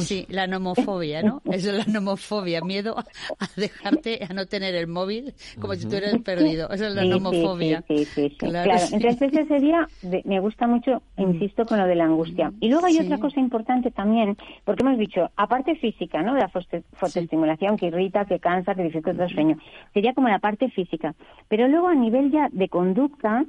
Sí, 0.00 0.26
la 0.28 0.46
nomofobia, 0.46 1.22
¿no? 1.22 1.42
Eso 1.50 1.70
es 1.76 1.86
la 1.86 1.92
nomofobia, 1.92 2.60
miedo 2.60 2.96
a 2.98 3.46
dejarte, 3.56 4.20
a 4.28 4.32
no 4.32 4.46
tener 4.46 4.74
el 4.74 4.86
móvil 4.86 5.34
como 5.60 5.74
si 5.74 5.88
tú 5.88 5.96
eres 5.96 6.18
perdido. 6.22 6.70
Esa 6.70 6.88
es 6.88 6.94
la 6.94 7.04
nomofobia. 7.04 7.82
Sí, 7.88 8.04
sí, 8.04 8.28
sí. 8.30 8.36
Claro. 8.36 8.72
Entonces 8.92 9.32
ese 9.32 9.46
sería, 9.46 9.88
me 10.24 10.40
gusta 10.40 10.66
mucho, 10.66 11.02
insisto, 11.16 11.64
con 11.64 11.78
lo 11.78 11.86
de 11.86 11.94
la 11.94 12.04
angustia. 12.04 12.52
Y 12.60 12.68
luego 12.68 12.86
hay 12.86 12.98
otra 12.98 13.18
cosa 13.18 13.40
importante 13.40 13.90
también, 13.90 14.36
porque 14.64 14.82
hemos 14.82 14.98
dicho, 14.98 15.30
aparte 15.36 15.76
física, 15.76 16.22
¿no? 16.22 16.34
De 16.34 16.40
la 16.40 16.48
fotoestimulación 16.48 17.76
que 17.76 17.86
irrita, 17.86 18.24
que 18.24 18.38
cansa, 18.38 18.74
que 18.74 18.82
dificulta 18.82 19.24
el 19.24 19.34
sueño. 19.34 19.58
Sería 19.92 20.14
como 20.14 20.28
la 20.28 20.38
parte 20.38 20.70
física. 20.70 21.14
Pero 21.48 21.68
luego 21.68 21.88
a 21.88 21.94
nivel 21.94 22.30
ya 22.30 22.48
de 22.50 22.68
conducta, 22.68 23.44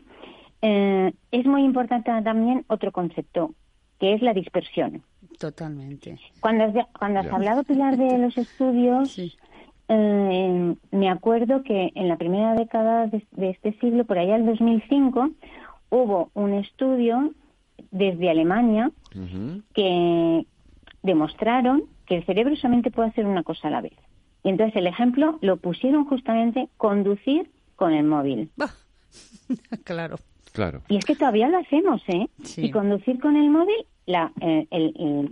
eh, 0.62 1.14
es 1.32 1.46
muy 1.46 1.64
importante 1.64 2.12
también 2.24 2.66
otro 2.68 2.92
concepto, 2.92 3.54
que 4.00 4.14
es 4.14 4.22
la 4.22 4.34
dispersión. 4.34 5.04
Totalmente. 5.40 6.20
Cuando 6.42 6.66
has, 6.66 6.74
cuando 6.98 7.20
has 7.20 7.28
hablado, 7.28 7.64
Pilar, 7.64 7.98
de 7.98 8.18
los 8.18 8.38
estudios, 8.38 9.18
eh, 9.88 10.76
me 10.92 11.10
acuerdo 11.10 11.64
que 11.64 11.92
en 11.96 12.08
la 12.08 12.18
primera 12.18 12.56
década 12.56 13.08
de, 13.08 13.50
este 13.50 13.74
siglo, 13.80 14.06
por 14.06 14.18
allá 14.20 14.36
el 14.36 14.46
2005, 14.46 15.32
hubo 15.90 16.30
un 16.34 16.54
estudio 16.54 17.34
desde 17.92 18.30
Alemania 18.30 18.92
que 19.74 20.46
demostraron 21.02 21.84
que 22.06 22.18
el 22.18 22.26
cerebro 22.26 22.56
solamente 22.56 22.92
puede 22.92 23.10
hacer 23.10 23.26
una 23.26 23.44
cosa 23.44 23.70
a 23.70 23.72
la 23.72 23.82
vez. 23.82 23.94
Y 24.44 24.50
entonces 24.50 24.76
el 24.76 24.88
ejemplo 24.88 25.38
lo 25.42 25.58
pusieron 25.58 26.06
justamente 26.06 26.70
conducir 26.78 27.50
con 27.76 27.94
el 27.94 28.06
móvil. 28.06 28.52
claro. 29.84 30.18
Y 30.90 30.98
es 30.98 31.06
que 31.06 31.16
todavía 31.16 31.48
lo 31.50 31.58
hacemos, 31.58 32.02
¿eh? 32.08 32.28
Y 32.58 32.72
conducir 32.72 33.20
con 33.20 33.36
el 33.36 33.50
móvil, 33.50 33.86
la, 34.06 34.32
eh, 34.42 34.68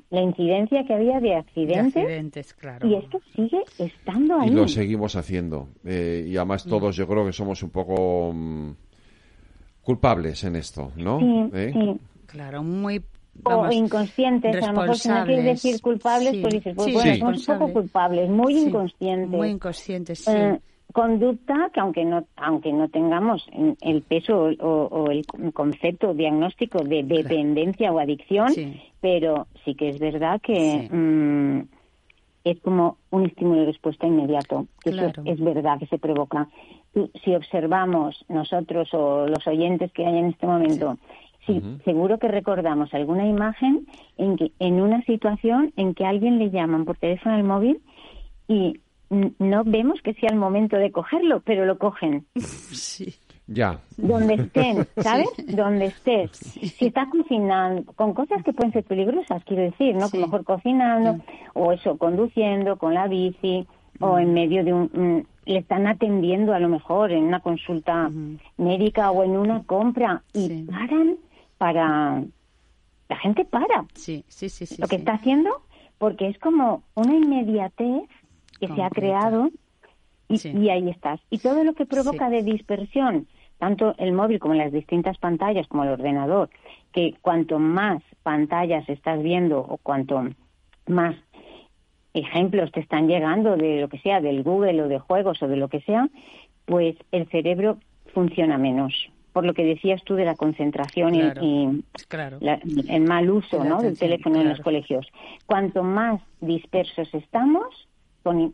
la 0.10 0.22
incidencia 0.22 0.84
que 0.86 0.94
había 0.94 1.20
de 1.20 1.36
accidentes. 1.36 2.54
claro. 2.54 2.88
Y 2.88 2.96
esto 2.96 3.20
sigue 3.36 3.64
estando 3.80 4.40
ahí. 4.40 4.50
Y 4.50 4.52
lo 4.54 4.68
seguimos 4.68 5.16
haciendo. 5.16 5.70
Eh, 5.84 6.26
y 6.28 6.38
además 6.38 6.66
todos 6.66 6.96
yo 6.96 7.08
creo 7.08 7.26
que 7.26 7.34
somos 7.34 7.64
un 7.64 7.70
poco 7.72 8.32
mm, 8.34 8.72
culpables 9.82 10.44
en 10.44 10.56
esto, 10.56 10.92
¿no? 10.96 11.50
¿Eh? 11.54 11.98
Claro, 12.28 12.64
muy 12.64 13.02
o 13.44 13.72
inconscientes, 13.72 14.64
a 14.64 14.72
lo 14.72 14.82
mejor 14.82 14.98
si 14.98 15.10
no 15.10 15.26
quieres 15.26 15.46
decir 15.46 15.82
culpables, 15.82 16.36
pues 16.42 16.54
dices, 16.54 16.76
pues 16.76 16.94
bueno, 16.94 17.38
son 17.38 17.56
un 17.56 17.60
poco 17.60 17.74
culpables, 17.74 18.30
muy 18.30 18.58
inconscientes. 18.58 19.30
Muy 19.30 19.50
inconscientes, 19.50 20.20
sí. 20.20 20.32
Eh, 20.32 20.60
conducta 20.98 21.70
que 21.72 21.80
aunque 21.80 22.06
no 22.06 22.26
aunque 22.38 22.74
no 22.74 22.90
tengamos 22.90 23.48
el 23.82 24.02
peso 24.02 24.50
o, 24.60 25.12
el 25.12 25.24
concepto 25.54 26.16
diagnóstico 26.16 26.84
de 26.84 27.04
dependencia 27.04 27.92
o 27.92 28.00
adicción, 28.00 28.48
pero 29.00 29.46
sí 29.64 29.76
que 29.76 29.90
es 29.90 30.00
verdad 30.00 30.42
que 30.42 30.90
mm, 30.92 32.50
es 32.50 32.60
como 32.62 32.98
un 33.12 33.28
estímulo 33.28 33.60
de 33.60 33.68
respuesta 33.68 34.08
inmediato, 34.08 34.66
que 34.84 34.90
es, 34.90 35.40
verdad 35.40 35.78
que 35.78 35.86
se 35.86 36.00
provoca. 36.00 36.48
Si 37.24 37.36
observamos 37.36 38.26
nosotros 38.28 38.92
o 38.92 39.28
los 39.28 39.46
oyentes 39.46 39.92
que 39.92 40.04
hay 40.04 40.18
en 40.18 40.26
este 40.26 40.48
momento, 40.48 40.98
sí. 41.46 41.62
seguro 41.86 42.18
que 42.18 42.28
recordamos 42.28 42.92
alguna 42.96 43.28
imagen 43.28 43.86
en 44.18 44.36
que 44.36 44.52
en 44.58 44.82
una 44.82 45.04
situación 45.04 45.74
en 45.78 45.94
que 45.94 46.08
alguien 46.08 46.40
le 46.40 46.50
llaman 46.50 46.86
por 46.86 46.98
teléfono 46.98 47.36
al 47.36 47.44
móvil 47.44 47.82
y 48.48 48.80
no 49.10 49.64
vemos 49.64 50.02
que 50.02 50.14
sea 50.14 50.30
el 50.30 50.38
momento 50.38 50.78
de 50.78 50.92
cogerlo, 50.92 51.42
pero 51.42 51.66
lo 51.66 51.78
cogen. 51.78 52.26
Sí. 52.36 53.16
Ya. 53.48 53.80
Donde 53.96 54.34
estén, 54.36 54.88
¿sabes? 54.98 55.30
Donde 55.48 55.86
estés. 55.86 56.32
Si 56.32 56.88
estás 56.88 57.08
cocinando, 57.10 57.92
con 57.94 58.14
cosas 58.14 58.44
que 58.44 58.54
pueden 58.54 58.74
ser 58.74 58.84
peligrosas, 58.84 59.44
quiero 59.46 59.64
decir, 59.64 59.96
¿no? 59.96 60.10
Que 60.10 60.20
mejor 60.20 60.44
cocinando, 60.44 61.24
o 61.54 61.72
eso, 61.72 61.98
conduciendo, 61.98 62.78
con 62.78 62.94
la 62.94 63.08
bici, 63.08 63.66
o 64.00 64.20
en 64.20 64.34
medio 64.34 64.64
de 64.64 64.74
un. 64.74 65.28
le 65.46 65.60
están 65.60 65.88
atendiendo 65.88 66.54
a 66.54 66.60
lo 66.60 66.68
mejor 66.68 67.12
en 67.12 67.24
una 67.24 67.40
consulta 67.40 68.12
médica 68.58 69.12
o 69.12 69.24
en 69.24 69.32
una 69.32 69.64
compra 69.64 70.24
y 70.34 70.64
paran 70.64 71.16
para. 71.58 72.24
La 73.10 73.16
gente 73.16 73.46
para. 73.46 73.86
Sí, 73.94 74.26
sí, 74.28 74.50
sí. 74.50 74.76
Lo 74.78 74.88
que 74.90 74.98
está 74.98 75.14
haciendo, 75.14 75.62
porque 75.98 76.28
es 76.28 76.38
como 76.40 76.84
una 76.96 77.16
inmediatez 77.16 78.10
que 78.60 78.68
se 78.68 78.82
ha 78.82 78.90
creado 78.90 79.50
y, 80.30 80.70
ahí 80.70 80.90
estás. 80.90 81.20
Y 81.30 81.40
todo 81.40 81.64
lo 81.64 81.74
que 81.74 81.86
provoca 81.86 82.30
de 82.30 82.44
dispersión, 82.44 83.28
tanto 83.58 83.96
el 83.98 84.12
móvil 84.12 84.40
como 84.40 84.54
las 84.54 84.72
distintas 84.72 85.18
pantallas, 85.18 85.68
como 85.68 85.84
el 85.84 85.90
ordenador, 85.90 86.50
que 86.92 87.16
cuanto 87.22 87.60
más 87.60 88.02
pantallas 88.24 88.88
estás 88.90 89.22
viendo 89.22 89.60
o 89.60 89.78
cuanto 89.78 90.28
más 90.88 91.16
ejemplos 92.14 92.72
te 92.72 92.80
están 92.80 93.08
llegando 93.08 93.56
de 93.58 93.82
lo 93.82 93.90
que 93.90 94.00
sea, 94.00 94.22
del 94.22 94.44
Google 94.44 94.84
o 94.84 94.88
de 94.88 95.00
juegos 95.00 95.42
o 95.42 95.48
de 95.48 95.58
lo 95.58 95.70
que 95.70 95.82
sea, 95.82 96.10
pues 96.66 96.96
el 97.12 97.28
cerebro 97.30 97.78
funciona 98.14 98.58
menos. 98.58 98.94
Por 99.32 99.46
lo 99.46 99.54
que 99.54 99.64
decías 99.64 100.04
tú 100.04 100.16
de 100.16 100.26
la 100.26 100.36
concentración 100.36 101.14
y, 101.14 101.84
el 102.90 103.02
mal 103.02 103.30
uso 103.30 103.64
¿no? 103.64 103.82
del 103.82 103.98
teléfono 103.98 104.42
en 104.42 104.50
los 104.50 104.60
colegios. 104.62 105.08
Cuanto 105.46 105.84
más 105.84 106.20
dispersos 106.42 107.14
estamos, 107.14 107.88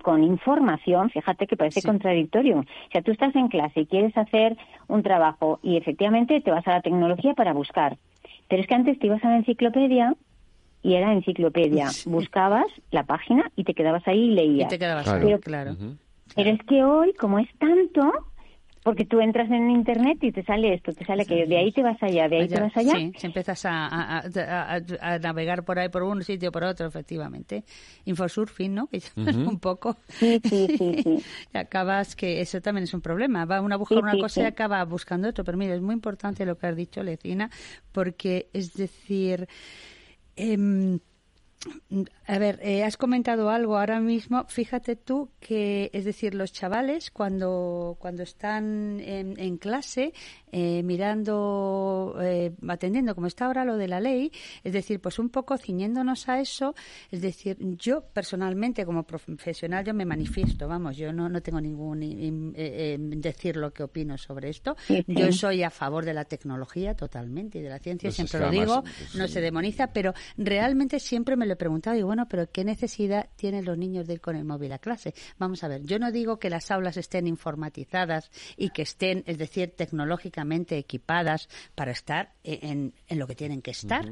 con, 0.02 0.24
información, 0.24 1.10
fíjate 1.10 1.48
que 1.48 1.58
parece 1.58 1.82
contradictorio. 1.82 2.60
O 2.60 2.92
sea, 2.92 3.02
tú 3.02 3.12
estás 3.12 3.36
en 3.36 3.48
clase 3.48 3.82
y 3.82 3.86
quieres 3.86 4.16
hacer 4.18 4.58
un 4.88 5.04
trabajo 5.04 5.60
y 5.64 5.78
efectivamente 5.78 6.42
te 6.42 6.52
vas 6.52 6.68
a 6.68 6.72
la 6.72 6.82
tecnología 6.82 7.34
para 7.34 7.54
buscar. 7.54 7.98
Pero 8.50 8.62
es 8.62 8.68
que 8.68 8.76
antes 8.76 9.00
te 9.00 9.08
ibas 9.08 9.24
a 9.24 9.30
la 9.30 9.38
enciclopedia 9.38 10.16
y 10.82 10.96
era 10.96 11.14
enciclopedia. 11.14 11.90
Buscabas 12.06 12.68
la 12.92 13.04
página 13.04 13.52
y 13.56 13.64
te 13.64 13.74
quedabas 13.74 14.08
ahí 14.08 14.26
y 14.26 14.32
leías. 14.32 14.68
Y 14.68 14.70
te 14.70 14.80
quedabas 14.80 15.08
ahí, 15.08 15.38
claro. 15.40 15.76
Pero 16.36 16.50
es 16.50 16.60
que 16.64 16.84
hoy, 16.84 17.14
como 17.14 17.40
es 17.40 17.50
tanto, 17.58 18.12
porque 18.84 19.06
tú 19.06 19.22
entras 19.22 19.50
en 19.50 19.70
internet 19.70 20.18
y 20.22 20.32
te 20.32 20.44
sale 20.44 20.74
esto, 20.74 20.92
te 20.92 21.06
sale 21.06 21.26
que 21.26 21.46
de 21.46 21.58
ahí 21.58 21.72
te 21.72 21.82
vas 21.82 22.02
allá, 22.02 22.28
de 22.28 22.42
ahí 22.42 22.48
te 22.48 22.60
vas 22.60 22.76
allá. 22.76 22.96
Sí, 22.96 23.14
si 23.18 23.28
empiezas 23.28 23.66
a, 23.66 24.20
a, 24.20 25.20
navegar 25.20 25.64
por 25.64 25.80
ahí, 25.80 25.90
por 25.90 26.04
un 26.04 26.24
sitio, 26.24 26.52
por 26.52 26.64
otro, 26.64 26.88
efectivamente. 26.88 27.64
Infosurfing, 28.06 28.74
¿no? 28.74 28.88
Que 28.88 29.02
un 29.16 29.60
poco. 29.60 29.96
Sí, 30.10 30.42
sí, 30.44 30.68
sí. 30.78 31.24
y 31.54 31.58
acabas 31.58 32.16
que 32.16 32.42
eso 32.42 32.62
también 32.62 32.84
es 32.84 32.94
un 32.94 33.02
problema. 33.02 33.46
Va 33.46 33.62
una 33.62 33.76
a 33.76 33.78
buscar 33.78 34.00
una 34.00 34.18
cosa 34.18 34.42
y 34.42 34.46
acaba 34.46 34.84
buscando 34.84 35.30
otro. 35.30 35.44
Pero 35.44 35.58
mira, 35.58 35.76
es 35.76 35.82
muy 35.82 35.94
importante 35.94 36.46
lo 36.46 36.58
que 36.58 36.68
has 36.68 36.76
dicho, 36.76 37.02
Lecina, 37.04 37.50
porque 37.92 38.50
es 38.54 38.74
decir. 38.74 39.48
Eh, 40.36 41.00
a 42.26 42.40
ver, 42.40 42.60
eh, 42.64 42.84
has 42.84 42.98
comentado 42.98 43.50
algo 43.50 43.78
ahora 43.78 44.00
mismo. 44.00 44.46
Fíjate 44.48 44.96
tú 44.96 45.30
que, 45.40 45.90
es 45.94 46.06
decir, 46.06 46.34
los 46.34 46.52
chavales 46.52 47.12
cuando, 47.12 47.98
cuando 48.00 48.24
están 48.24 49.00
en, 49.00 49.58
clase 49.58 50.14
eh, 50.52 50.82
mirando, 50.84 52.18
eh, 52.22 52.54
atendiendo, 52.68 53.14
como 53.14 53.28
está 53.28 53.46
ahora 53.46 53.66
lo 53.66 53.78
de 53.78 53.88
la 53.88 54.00
ley, 54.00 54.32
es 54.64 54.74
decir, 54.74 55.00
pues 55.00 55.20
un 55.20 55.30
poco 55.30 55.58
ciñéndonos 55.58 56.28
a 56.28 56.40
eso, 56.40 56.76
es 57.12 57.22
decir, 57.22 57.58
yo 57.78 58.02
personalmente 58.02 58.86
como 58.86 59.04
profesional 59.04 59.86
yo 59.86 59.94
me 59.94 60.06
manifiesto, 60.06 60.68
vamos, 60.68 60.98
yo 60.98 61.14
no, 61.14 61.30
no 61.30 61.42
tengo 61.42 61.62
ningún 61.62 62.54
decir 63.22 63.58
lo 63.58 63.72
que 63.74 63.84
opino 63.84 64.18
sobre 64.18 64.50
esto. 64.50 64.76
Yo 65.08 65.32
soy 65.32 65.64
a 65.64 65.70
favor 65.70 66.06
de 66.06 66.14
la 66.14 66.26
tecnología 66.26 66.96
totalmente 66.96 67.60
y 67.60 67.62
de 67.62 67.70
la 67.70 67.80
ciencia, 67.80 68.08
pues 68.08 68.16
siempre 68.16 68.40
lo 68.40 68.50
digo, 68.50 68.84
no 69.16 69.28
se 69.28 69.42
demoniza, 69.42 69.88
pero 69.88 70.14
realmente 70.38 71.00
siempre 71.00 71.36
me 71.36 71.46
lo 71.46 71.53
he 71.54 71.56
preguntado 71.56 71.98
y 71.98 72.04
bueno, 72.04 72.28
pero 72.28 72.50
¿qué 72.52 72.64
necesidad 72.64 73.30
tienen 73.36 73.66
los 73.66 73.78
niños 73.78 74.08
de 74.08 74.14
ir 74.14 74.22
con 74.22 74.36
el 74.36 74.46
móvil 74.46 74.72
a 74.74 74.80
clase? 74.80 75.14
Vamos 75.38 75.64
a 75.64 75.68
ver, 75.68 75.84
yo 75.84 76.00
no 76.00 76.12
digo 76.12 76.40
que 76.40 76.50
las 76.50 76.72
aulas 76.72 76.98
estén 76.98 77.28
informatizadas 77.28 78.32
y 78.58 78.70
que 78.70 78.84
estén, 78.84 79.24
es 79.26 79.38
decir, 79.38 79.74
tecnológicamente 79.76 80.78
equipadas 80.78 81.50
para 81.76 81.92
estar 81.92 82.34
en, 82.44 82.94
en 83.08 83.20
lo 83.20 83.28
que 83.28 83.36
tienen 83.36 83.62
que 83.62 83.72
estar. 83.72 84.12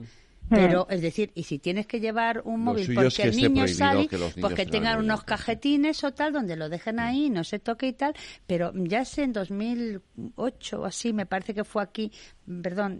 Pero, 0.49 0.88
es 0.89 1.01
decir, 1.01 1.32
y 1.34 1.43
si 1.43 1.60
tienes 1.60 1.88
que 1.88 1.99
llevar 1.99 2.41
un 2.43 2.62
móvil 2.62 2.93
porque 2.93 3.23
el 3.23 3.36
niño 3.36 3.67
sale, 3.67 4.10
pues 4.10 4.54
que 4.54 4.65
tengan 4.65 4.99
unos 4.99 5.23
cajetines 5.23 6.04
o 6.04 6.13
tal, 6.13 6.34
donde 6.34 6.58
lo 6.58 6.67
dejen 6.67 6.99
ahí, 6.99 7.30
no 7.30 7.43
se 7.43 7.60
toque 7.60 7.88
y 7.88 7.93
tal. 7.93 8.13
Pero 8.47 8.73
ya 8.75 9.06
sé, 9.06 9.23
en 9.23 9.34
2008 9.34 10.82
o 10.82 10.86
así, 10.86 11.13
me 11.13 11.25
parece 11.25 11.54
que 11.54 11.63
fue 11.63 11.82
aquí, 11.82 12.12
perdón, 12.62 12.99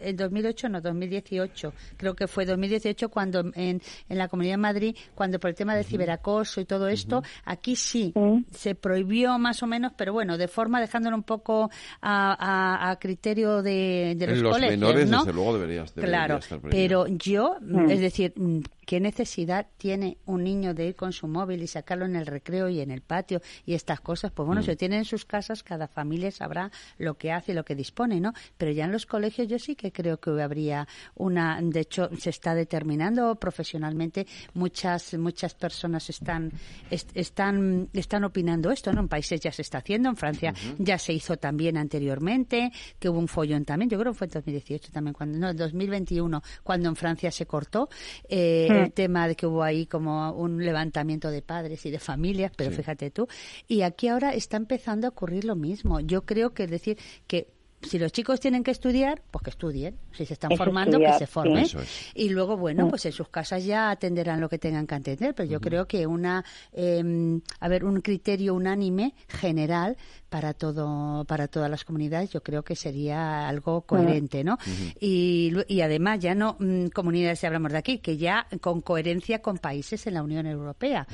en 0.00 0.16
2008 0.16 0.68
no, 0.68 0.80
2018, 0.80 1.72
creo 1.96 2.14
que 2.14 2.26
fue 2.26 2.44
2018 2.44 3.08
cuando 3.08 3.40
en, 3.54 3.80
en 4.08 4.18
la 4.18 4.28
Comunidad 4.28 4.54
de 4.54 4.58
Madrid, 4.58 4.96
cuando 5.14 5.38
por 5.38 5.50
el 5.50 5.56
tema 5.56 5.74
del 5.74 5.84
ciberacoso 5.84 6.60
y 6.60 6.64
todo 6.64 6.88
esto, 6.88 7.22
aquí 7.44 7.76
sí, 7.76 8.12
se 8.50 8.74
prohibió 8.74 9.38
más 9.38 9.62
o 9.62 9.66
menos, 9.66 9.92
pero 9.96 10.12
bueno, 10.12 10.36
de 10.36 10.48
forma 10.48 10.80
dejándolo 10.80 11.16
un 11.16 11.22
poco 11.22 11.70
a, 12.00 12.90
a, 12.90 12.96
criterio 12.96 13.62
de, 13.62 14.14
de 14.16 14.26
los, 14.26 14.38
en 14.38 14.44
los 14.44 14.60
menores, 14.60 15.08
¿no? 15.08 15.18
desde 15.18 15.32
luego 15.32 15.54
deberías, 15.54 15.92
claro, 15.92 16.40
pero 16.70 17.06
yo, 17.06 17.56
mm. 17.60 17.90
es 17.90 18.00
decir, 18.00 18.32
mm, 18.36 18.60
¿Qué 18.90 18.98
necesidad 18.98 19.68
tiene 19.76 20.18
un 20.26 20.42
niño 20.42 20.74
de 20.74 20.88
ir 20.88 20.96
con 20.96 21.12
su 21.12 21.28
móvil 21.28 21.62
y 21.62 21.68
sacarlo 21.68 22.06
en 22.06 22.16
el 22.16 22.26
recreo 22.26 22.68
y 22.68 22.80
en 22.80 22.90
el 22.90 23.02
patio 23.02 23.40
y 23.64 23.74
estas 23.74 24.00
cosas? 24.00 24.32
Pues 24.32 24.44
bueno, 24.44 24.62
mm. 24.62 24.66
lo 24.66 24.76
tienen 24.76 24.98
en 24.98 25.04
sus 25.04 25.24
casas, 25.24 25.62
cada 25.62 25.86
familia 25.86 26.32
sabrá 26.32 26.72
lo 26.98 27.16
que 27.16 27.30
hace 27.30 27.52
y 27.52 27.54
lo 27.54 27.64
que 27.64 27.76
dispone, 27.76 28.18
¿no? 28.18 28.32
Pero 28.58 28.72
ya 28.72 28.86
en 28.86 28.90
los 28.90 29.06
colegios 29.06 29.46
yo 29.46 29.60
sí 29.60 29.76
que 29.76 29.92
creo 29.92 30.18
que 30.18 30.30
habría 30.42 30.88
una, 31.14 31.60
de 31.62 31.78
hecho, 31.78 32.10
se 32.18 32.30
está 32.30 32.52
determinando 32.56 33.36
profesionalmente, 33.36 34.26
muchas, 34.54 35.14
muchas 35.14 35.54
personas 35.54 36.10
están, 36.10 36.50
están, 36.90 37.88
están 37.92 38.24
opinando 38.24 38.72
esto, 38.72 38.92
¿no? 38.92 39.02
En 39.02 39.08
países 39.08 39.40
ya 39.40 39.52
se 39.52 39.62
está 39.62 39.78
haciendo, 39.78 40.08
en 40.08 40.16
Francia 40.16 40.52
ya 40.78 40.98
se 40.98 41.12
hizo 41.12 41.36
también 41.36 41.76
anteriormente, 41.76 42.72
que 42.98 43.08
hubo 43.08 43.20
un 43.20 43.28
follón 43.28 43.64
también, 43.64 43.88
yo 43.88 44.00
creo 44.00 44.14
que 44.14 44.18
fue 44.18 44.26
en 44.26 44.32
2018 44.32 44.90
también, 44.90 45.14
cuando, 45.14 45.38
no, 45.38 45.50
en 45.50 45.56
2021, 45.56 46.42
cuando 46.64 46.88
en 46.88 46.96
Francia 46.96 47.30
se 47.30 47.46
cortó. 47.46 47.88
Eh, 48.28 48.79
el 48.80 48.92
tema 48.92 49.28
de 49.28 49.36
que 49.36 49.46
hubo 49.46 49.62
ahí 49.62 49.86
como 49.86 50.32
un 50.32 50.64
levantamiento 50.64 51.30
de 51.30 51.42
padres 51.42 51.84
y 51.86 51.90
de 51.90 51.98
familias, 51.98 52.52
pero 52.56 52.70
fíjate 52.70 53.10
tú. 53.10 53.28
Y 53.68 53.82
aquí 53.82 54.08
ahora 54.08 54.34
está 54.34 54.56
empezando 54.56 55.06
a 55.06 55.10
ocurrir 55.10 55.44
lo 55.44 55.56
mismo. 55.56 56.00
Yo 56.00 56.22
creo 56.22 56.54
que 56.54 56.64
es 56.64 56.70
decir 56.70 56.98
que 57.26 57.48
si 57.82 57.98
los 57.98 58.12
chicos 58.12 58.40
tienen 58.40 58.62
que 58.62 58.70
estudiar, 58.70 59.22
pues 59.30 59.42
que 59.42 59.50
estudien. 59.50 59.96
Si 60.12 60.26
se 60.26 60.34
están 60.34 60.56
formando, 60.56 60.98
que 60.98 61.12
se 61.14 61.26
formen. 61.26 61.66
Y 62.14 62.28
luego, 62.28 62.56
bueno, 62.56 62.86
mm. 62.86 62.90
pues 62.90 63.06
en 63.06 63.12
sus 63.12 63.28
casas 63.28 63.64
ya 63.64 63.90
atenderán 63.90 64.40
lo 64.40 64.48
que 64.48 64.58
tengan 64.58 64.86
que 64.86 64.94
atender. 64.94 65.34
Pero 65.34 65.48
yo 65.48 65.60
creo 65.60 65.86
que 65.86 66.06
una, 66.06 66.44
eh, 66.72 67.40
a 67.58 67.68
ver, 67.68 67.84
un 67.84 68.00
criterio 68.00 68.54
unánime 68.54 69.14
general 69.28 69.96
para 70.28 70.52
todo, 70.54 71.24
para 71.24 71.48
todas 71.48 71.70
las 71.70 71.84
comunidades, 71.84 72.30
yo 72.30 72.42
creo 72.42 72.62
que 72.62 72.76
sería 72.76 73.48
algo 73.48 73.82
coherente, 73.82 74.44
¿no? 74.44 74.58
y, 75.00 75.52
y, 75.66 75.80
además 75.80 76.20
ya 76.20 76.34
no 76.34 76.56
mm, 76.58 76.88
comunidades 76.88 77.40
si 77.40 77.46
hablamos 77.46 77.72
de 77.72 77.78
aquí, 77.78 77.98
que 77.98 78.16
ya 78.16 78.46
con 78.60 78.80
coherencia 78.80 79.42
con 79.42 79.58
países 79.58 80.06
en 80.06 80.14
la 80.14 80.22
Unión 80.22 80.46
Europea. 80.46 81.06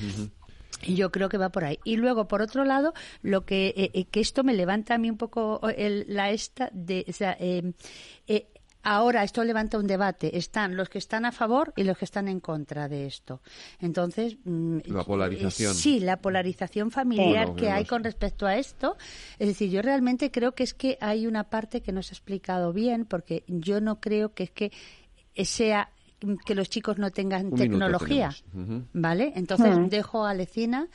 Y 0.82 0.94
yo 0.94 1.10
creo 1.10 1.28
que 1.28 1.38
va 1.38 1.48
por 1.50 1.64
ahí. 1.64 1.78
Y 1.84 1.96
luego, 1.96 2.28
por 2.28 2.42
otro 2.42 2.64
lado, 2.64 2.92
lo 3.22 3.44
que, 3.44 3.68
eh, 3.76 3.90
eh, 3.94 4.04
que 4.06 4.20
esto 4.20 4.44
me 4.44 4.54
levanta 4.54 4.94
a 4.94 4.98
mí 4.98 5.10
un 5.10 5.16
poco 5.16 5.60
el, 5.76 6.04
la 6.08 6.30
esta 6.30 6.70
de, 6.72 7.04
o 7.08 7.12
sea, 7.12 7.36
em, 7.40 7.72
eh, 8.26 8.46
ahora 8.82 9.24
esto 9.24 9.42
levanta 9.42 9.78
un 9.78 9.86
debate. 9.86 10.36
Están 10.36 10.76
los 10.76 10.88
que 10.88 10.98
están 10.98 11.24
a 11.24 11.32
favor 11.32 11.72
y 11.76 11.84
los 11.84 11.96
que 11.96 12.04
están 12.04 12.28
en 12.28 12.40
contra 12.40 12.88
de 12.88 13.06
esto. 13.06 13.40
Entonces, 13.80 14.36
mm, 14.44 14.78
la 14.86 15.02
polarización. 15.02 15.74
Sí, 15.74 16.00
la 16.00 16.20
polarización 16.20 16.90
familiar 16.90 17.54
que 17.54 17.70
hay 17.70 17.84
con 17.84 18.04
respecto 18.04 18.46
a 18.46 18.56
esto. 18.56 18.96
Es 19.38 19.48
decir, 19.48 19.70
yo 19.70 19.82
realmente 19.82 20.30
creo 20.30 20.52
que 20.52 20.62
es 20.62 20.74
que 20.74 20.98
hay 21.00 21.26
una 21.26 21.44
parte 21.44 21.80
que 21.80 21.92
no 21.92 22.02
se 22.02 22.12
ha 22.12 22.16
explicado 22.16 22.72
bien, 22.72 23.06
porque 23.06 23.44
yo 23.48 23.80
no 23.80 24.00
creo 24.00 24.34
que 24.34 24.44
es 24.44 24.50
que 24.50 24.72
sea 25.44 25.90
que 26.44 26.54
los 26.54 26.68
chicos 26.68 26.98
no 26.98 27.10
tengan 27.10 27.52
tecnología, 27.52 28.30
¿vale? 28.92 29.32
Entonces 29.36 29.78
mm. 29.78 29.88
dejo 29.88 30.24
a 30.24 30.34
Lecina 30.34 30.88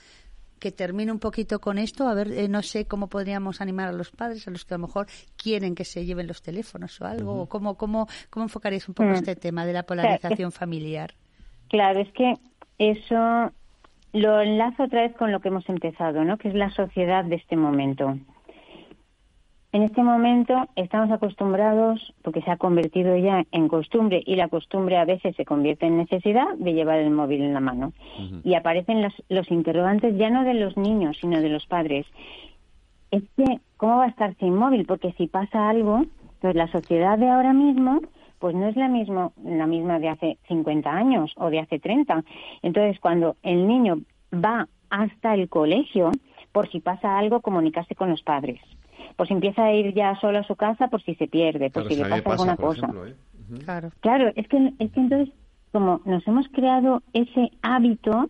que 0.59 0.71
termine 0.71 1.11
un 1.11 1.19
poquito 1.19 1.59
con 1.59 1.79
esto, 1.79 2.07
a 2.07 2.13
ver, 2.13 2.31
eh, 2.31 2.47
no 2.47 2.61
sé 2.61 2.85
cómo 2.85 3.07
podríamos 3.07 3.61
animar 3.61 3.89
a 3.89 3.91
los 3.91 4.11
padres, 4.11 4.47
a 4.47 4.51
los 4.51 4.63
que 4.63 4.75
a 4.75 4.77
lo 4.77 4.85
mejor 4.85 5.07
quieren 5.35 5.73
que 5.73 5.85
se 5.85 6.05
lleven 6.05 6.27
los 6.27 6.43
teléfonos 6.43 7.01
o 7.01 7.05
algo, 7.05 7.41
o 7.41 7.49
cómo, 7.49 7.75
cómo, 7.75 8.07
cómo 8.29 8.45
enfocaréis 8.45 8.87
un 8.87 8.93
poco 8.93 9.09
mm. 9.09 9.13
este 9.13 9.35
tema 9.35 9.65
de 9.65 9.73
la 9.73 9.83
polarización 9.83 10.51
familiar. 10.51 11.15
Claro, 11.67 11.99
es 11.99 12.11
que 12.11 12.35
eso 12.77 13.51
lo 14.13 14.41
enlazo 14.41 14.83
otra 14.83 15.01
vez 15.01 15.15
con 15.15 15.31
lo 15.31 15.39
que 15.39 15.47
hemos 15.47 15.67
empezado, 15.67 16.23
¿no? 16.23 16.37
Que 16.37 16.49
es 16.49 16.53
la 16.53 16.69
sociedad 16.69 17.25
de 17.25 17.35
este 17.35 17.55
momento. 17.55 18.17
En 19.73 19.83
este 19.83 20.03
momento 20.03 20.67
estamos 20.75 21.09
acostumbrados, 21.11 22.13
porque 22.23 22.41
se 22.41 22.51
ha 22.51 22.57
convertido 22.57 23.15
ya 23.15 23.45
en 23.53 23.69
costumbre 23.69 24.21
y 24.25 24.35
la 24.35 24.49
costumbre 24.49 24.97
a 24.97 25.05
veces 25.05 25.33
se 25.37 25.45
convierte 25.45 25.85
en 25.85 25.95
necesidad 25.95 26.55
de 26.57 26.73
llevar 26.73 26.99
el 26.99 27.09
móvil 27.09 27.41
en 27.41 27.53
la 27.53 27.61
mano. 27.61 27.93
Y 28.43 28.55
aparecen 28.55 29.01
los, 29.01 29.13
los 29.29 29.49
interrogantes 29.49 30.17
ya 30.17 30.29
no 30.29 30.43
de 30.43 30.55
los 30.55 30.75
niños, 30.75 31.17
sino 31.21 31.39
de 31.39 31.47
los 31.47 31.65
padres. 31.67 32.05
Es 33.11 33.23
que, 33.37 33.59
¿cómo 33.77 33.97
va 33.97 34.05
a 34.05 34.09
estar 34.09 34.35
sin 34.39 34.55
móvil? 34.55 34.85
Porque 34.85 35.13
si 35.13 35.27
pasa 35.27 35.69
algo, 35.69 36.03
pues 36.41 36.53
la 36.53 36.67
sociedad 36.67 37.17
de 37.17 37.29
ahora 37.29 37.53
mismo 37.53 38.01
pues 38.39 38.55
no 38.55 38.67
es 38.67 38.75
la 38.75 38.87
misma, 38.87 39.31
la 39.45 39.67
misma 39.67 39.99
de 39.99 40.09
hace 40.09 40.37
50 40.47 40.91
años 40.91 41.31
o 41.37 41.51
de 41.51 41.59
hace 41.59 41.77
30. 41.77 42.23
Entonces, 42.63 42.99
cuando 42.99 43.35
el 43.43 43.67
niño 43.67 43.99
va 44.33 44.67
hasta 44.89 45.35
el 45.35 45.47
colegio, 45.47 46.09
por 46.51 46.67
si 46.71 46.79
pasa 46.79 47.19
algo, 47.19 47.41
comunicarse 47.41 47.93
con 47.93 48.09
los 48.09 48.23
padres 48.23 48.59
pues 49.15 49.31
empieza 49.31 49.65
a 49.65 49.73
ir 49.73 49.93
ya 49.93 50.15
solo 50.19 50.39
a 50.39 50.43
su 50.43 50.55
casa 50.55 50.87
por 50.87 51.01
si 51.03 51.15
se 51.15 51.27
pierde, 51.27 51.69
por 51.69 51.87
si 51.87 51.95
le 51.95 52.03
pasa, 52.03 52.31
alguna 52.31 52.55
cosa. 52.55 52.87
¿eh? 53.07 53.15
Claro. 53.63 53.91
Claro, 53.99 54.31
es 54.35 54.47
que, 54.47 54.73
es 54.79 54.91
que 54.91 54.99
entonces, 54.99 55.33
como 55.71 56.01
nos 56.05 56.27
hemos 56.27 56.47
creado 56.49 57.01
ese 57.13 57.51
hábito, 57.61 58.29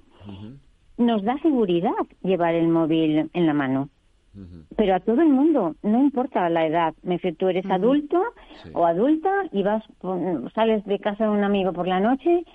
nos 0.97 1.23
da 1.23 1.37
seguridad 1.41 1.91
llevar 2.23 2.55
el 2.55 2.67
móvil 2.67 3.29
en 3.33 3.45
la 3.45 3.53
mano. 3.53 3.89
Pero 4.77 4.95
a 4.95 5.01
todo 5.01 5.21
el 5.21 5.27
mundo, 5.27 5.75
no 5.83 5.99
importa 5.99 6.49
la 6.49 6.65
edad. 6.65 6.93
Me 7.03 7.19
tú 7.19 7.49
eres 7.49 7.65
adulto 7.69 8.23
o 8.73 8.85
adulta 8.85 9.29
y 9.51 9.61
vas, 9.61 9.83
sales 10.55 10.85
de 10.85 10.99
casa 10.99 11.25
de 11.25 11.31
un 11.31 11.43
amigo 11.43 11.73
por 11.73 11.85
la 11.87 11.99
noche, 11.99 12.45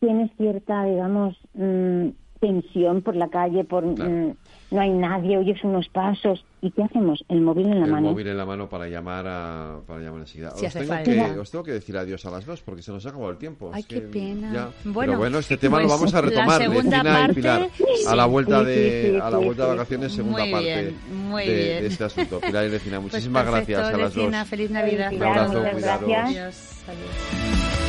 tienes 0.00 0.30
cierta, 0.36 0.84
digamos, 0.84 1.36
mm, 1.54 2.08
tensión 2.40 3.02
por 3.02 3.14
la 3.14 3.28
calle, 3.28 3.64
por 3.64 3.84
mm, 3.84 4.34
no 4.70 4.80
hay 4.80 4.90
nadie, 4.90 5.36
oyes 5.36 5.62
unos 5.62 5.88
pasos. 5.88 6.44
¿Y 6.62 6.70
qué 6.70 6.82
hacemos? 6.82 7.24
El 7.28 7.40
móvil 7.40 7.66
en 7.66 7.80
la 7.80 7.86
mano. 7.86 8.08
El 8.08 8.12
móvil 8.12 8.28
en 8.28 8.36
la 8.36 8.44
mano 8.44 8.68
para 8.68 8.86
llamar 8.88 9.26
a, 9.26 9.78
para 9.86 10.00
llamar 10.00 10.20
enseguida. 10.20 10.52
os, 10.52 10.72
tengo 10.72 10.94
que, 11.02 11.38
os, 11.38 11.50
tengo 11.50 11.64
que, 11.64 11.72
decir 11.72 11.96
adiós 11.96 12.24
a 12.26 12.30
las 12.30 12.44
dos 12.44 12.60
porque 12.60 12.82
se 12.82 12.92
nos 12.92 13.04
ha 13.06 13.10
acabado 13.10 13.30
el 13.30 13.38
tiempo. 13.38 13.70
Ay, 13.72 13.82
qué 13.84 14.00
pena. 14.00 14.70
Bueno, 14.84 15.12
Pero 15.12 15.18
bueno, 15.18 15.38
este 15.38 15.56
tema 15.56 15.78
lo 15.78 15.88
pues 15.88 15.98
vamos 15.98 16.14
a 16.14 16.20
retomar. 16.20 16.62
y 16.62 17.34
Pilar, 17.34 17.68
a 18.06 18.16
la 18.16 18.26
vuelta 18.26 18.62
de 18.62 19.18
a 19.22 19.30
la 19.30 19.38
vuelta 19.38 19.64
de 19.64 19.68
vacaciones, 19.70 20.12
segunda 20.12 20.44
parte 20.50 20.94
de, 21.36 21.86
este 21.86 22.04
asunto. 22.04 22.40
Pilar 22.40 22.66
y 22.66 22.70
Lecina, 22.70 23.00
pues 23.00 23.12
muchísimas 23.12 23.46
gracias 23.46 23.80
a 23.80 23.96
las 23.96 24.14
dos. 24.14 24.48
Feliz 24.48 24.70
Navidad. 24.70 25.12
Un 25.12 25.22
abrazo, 25.22 25.64
cuidados. 25.72 26.10
Adiós. 26.86 27.79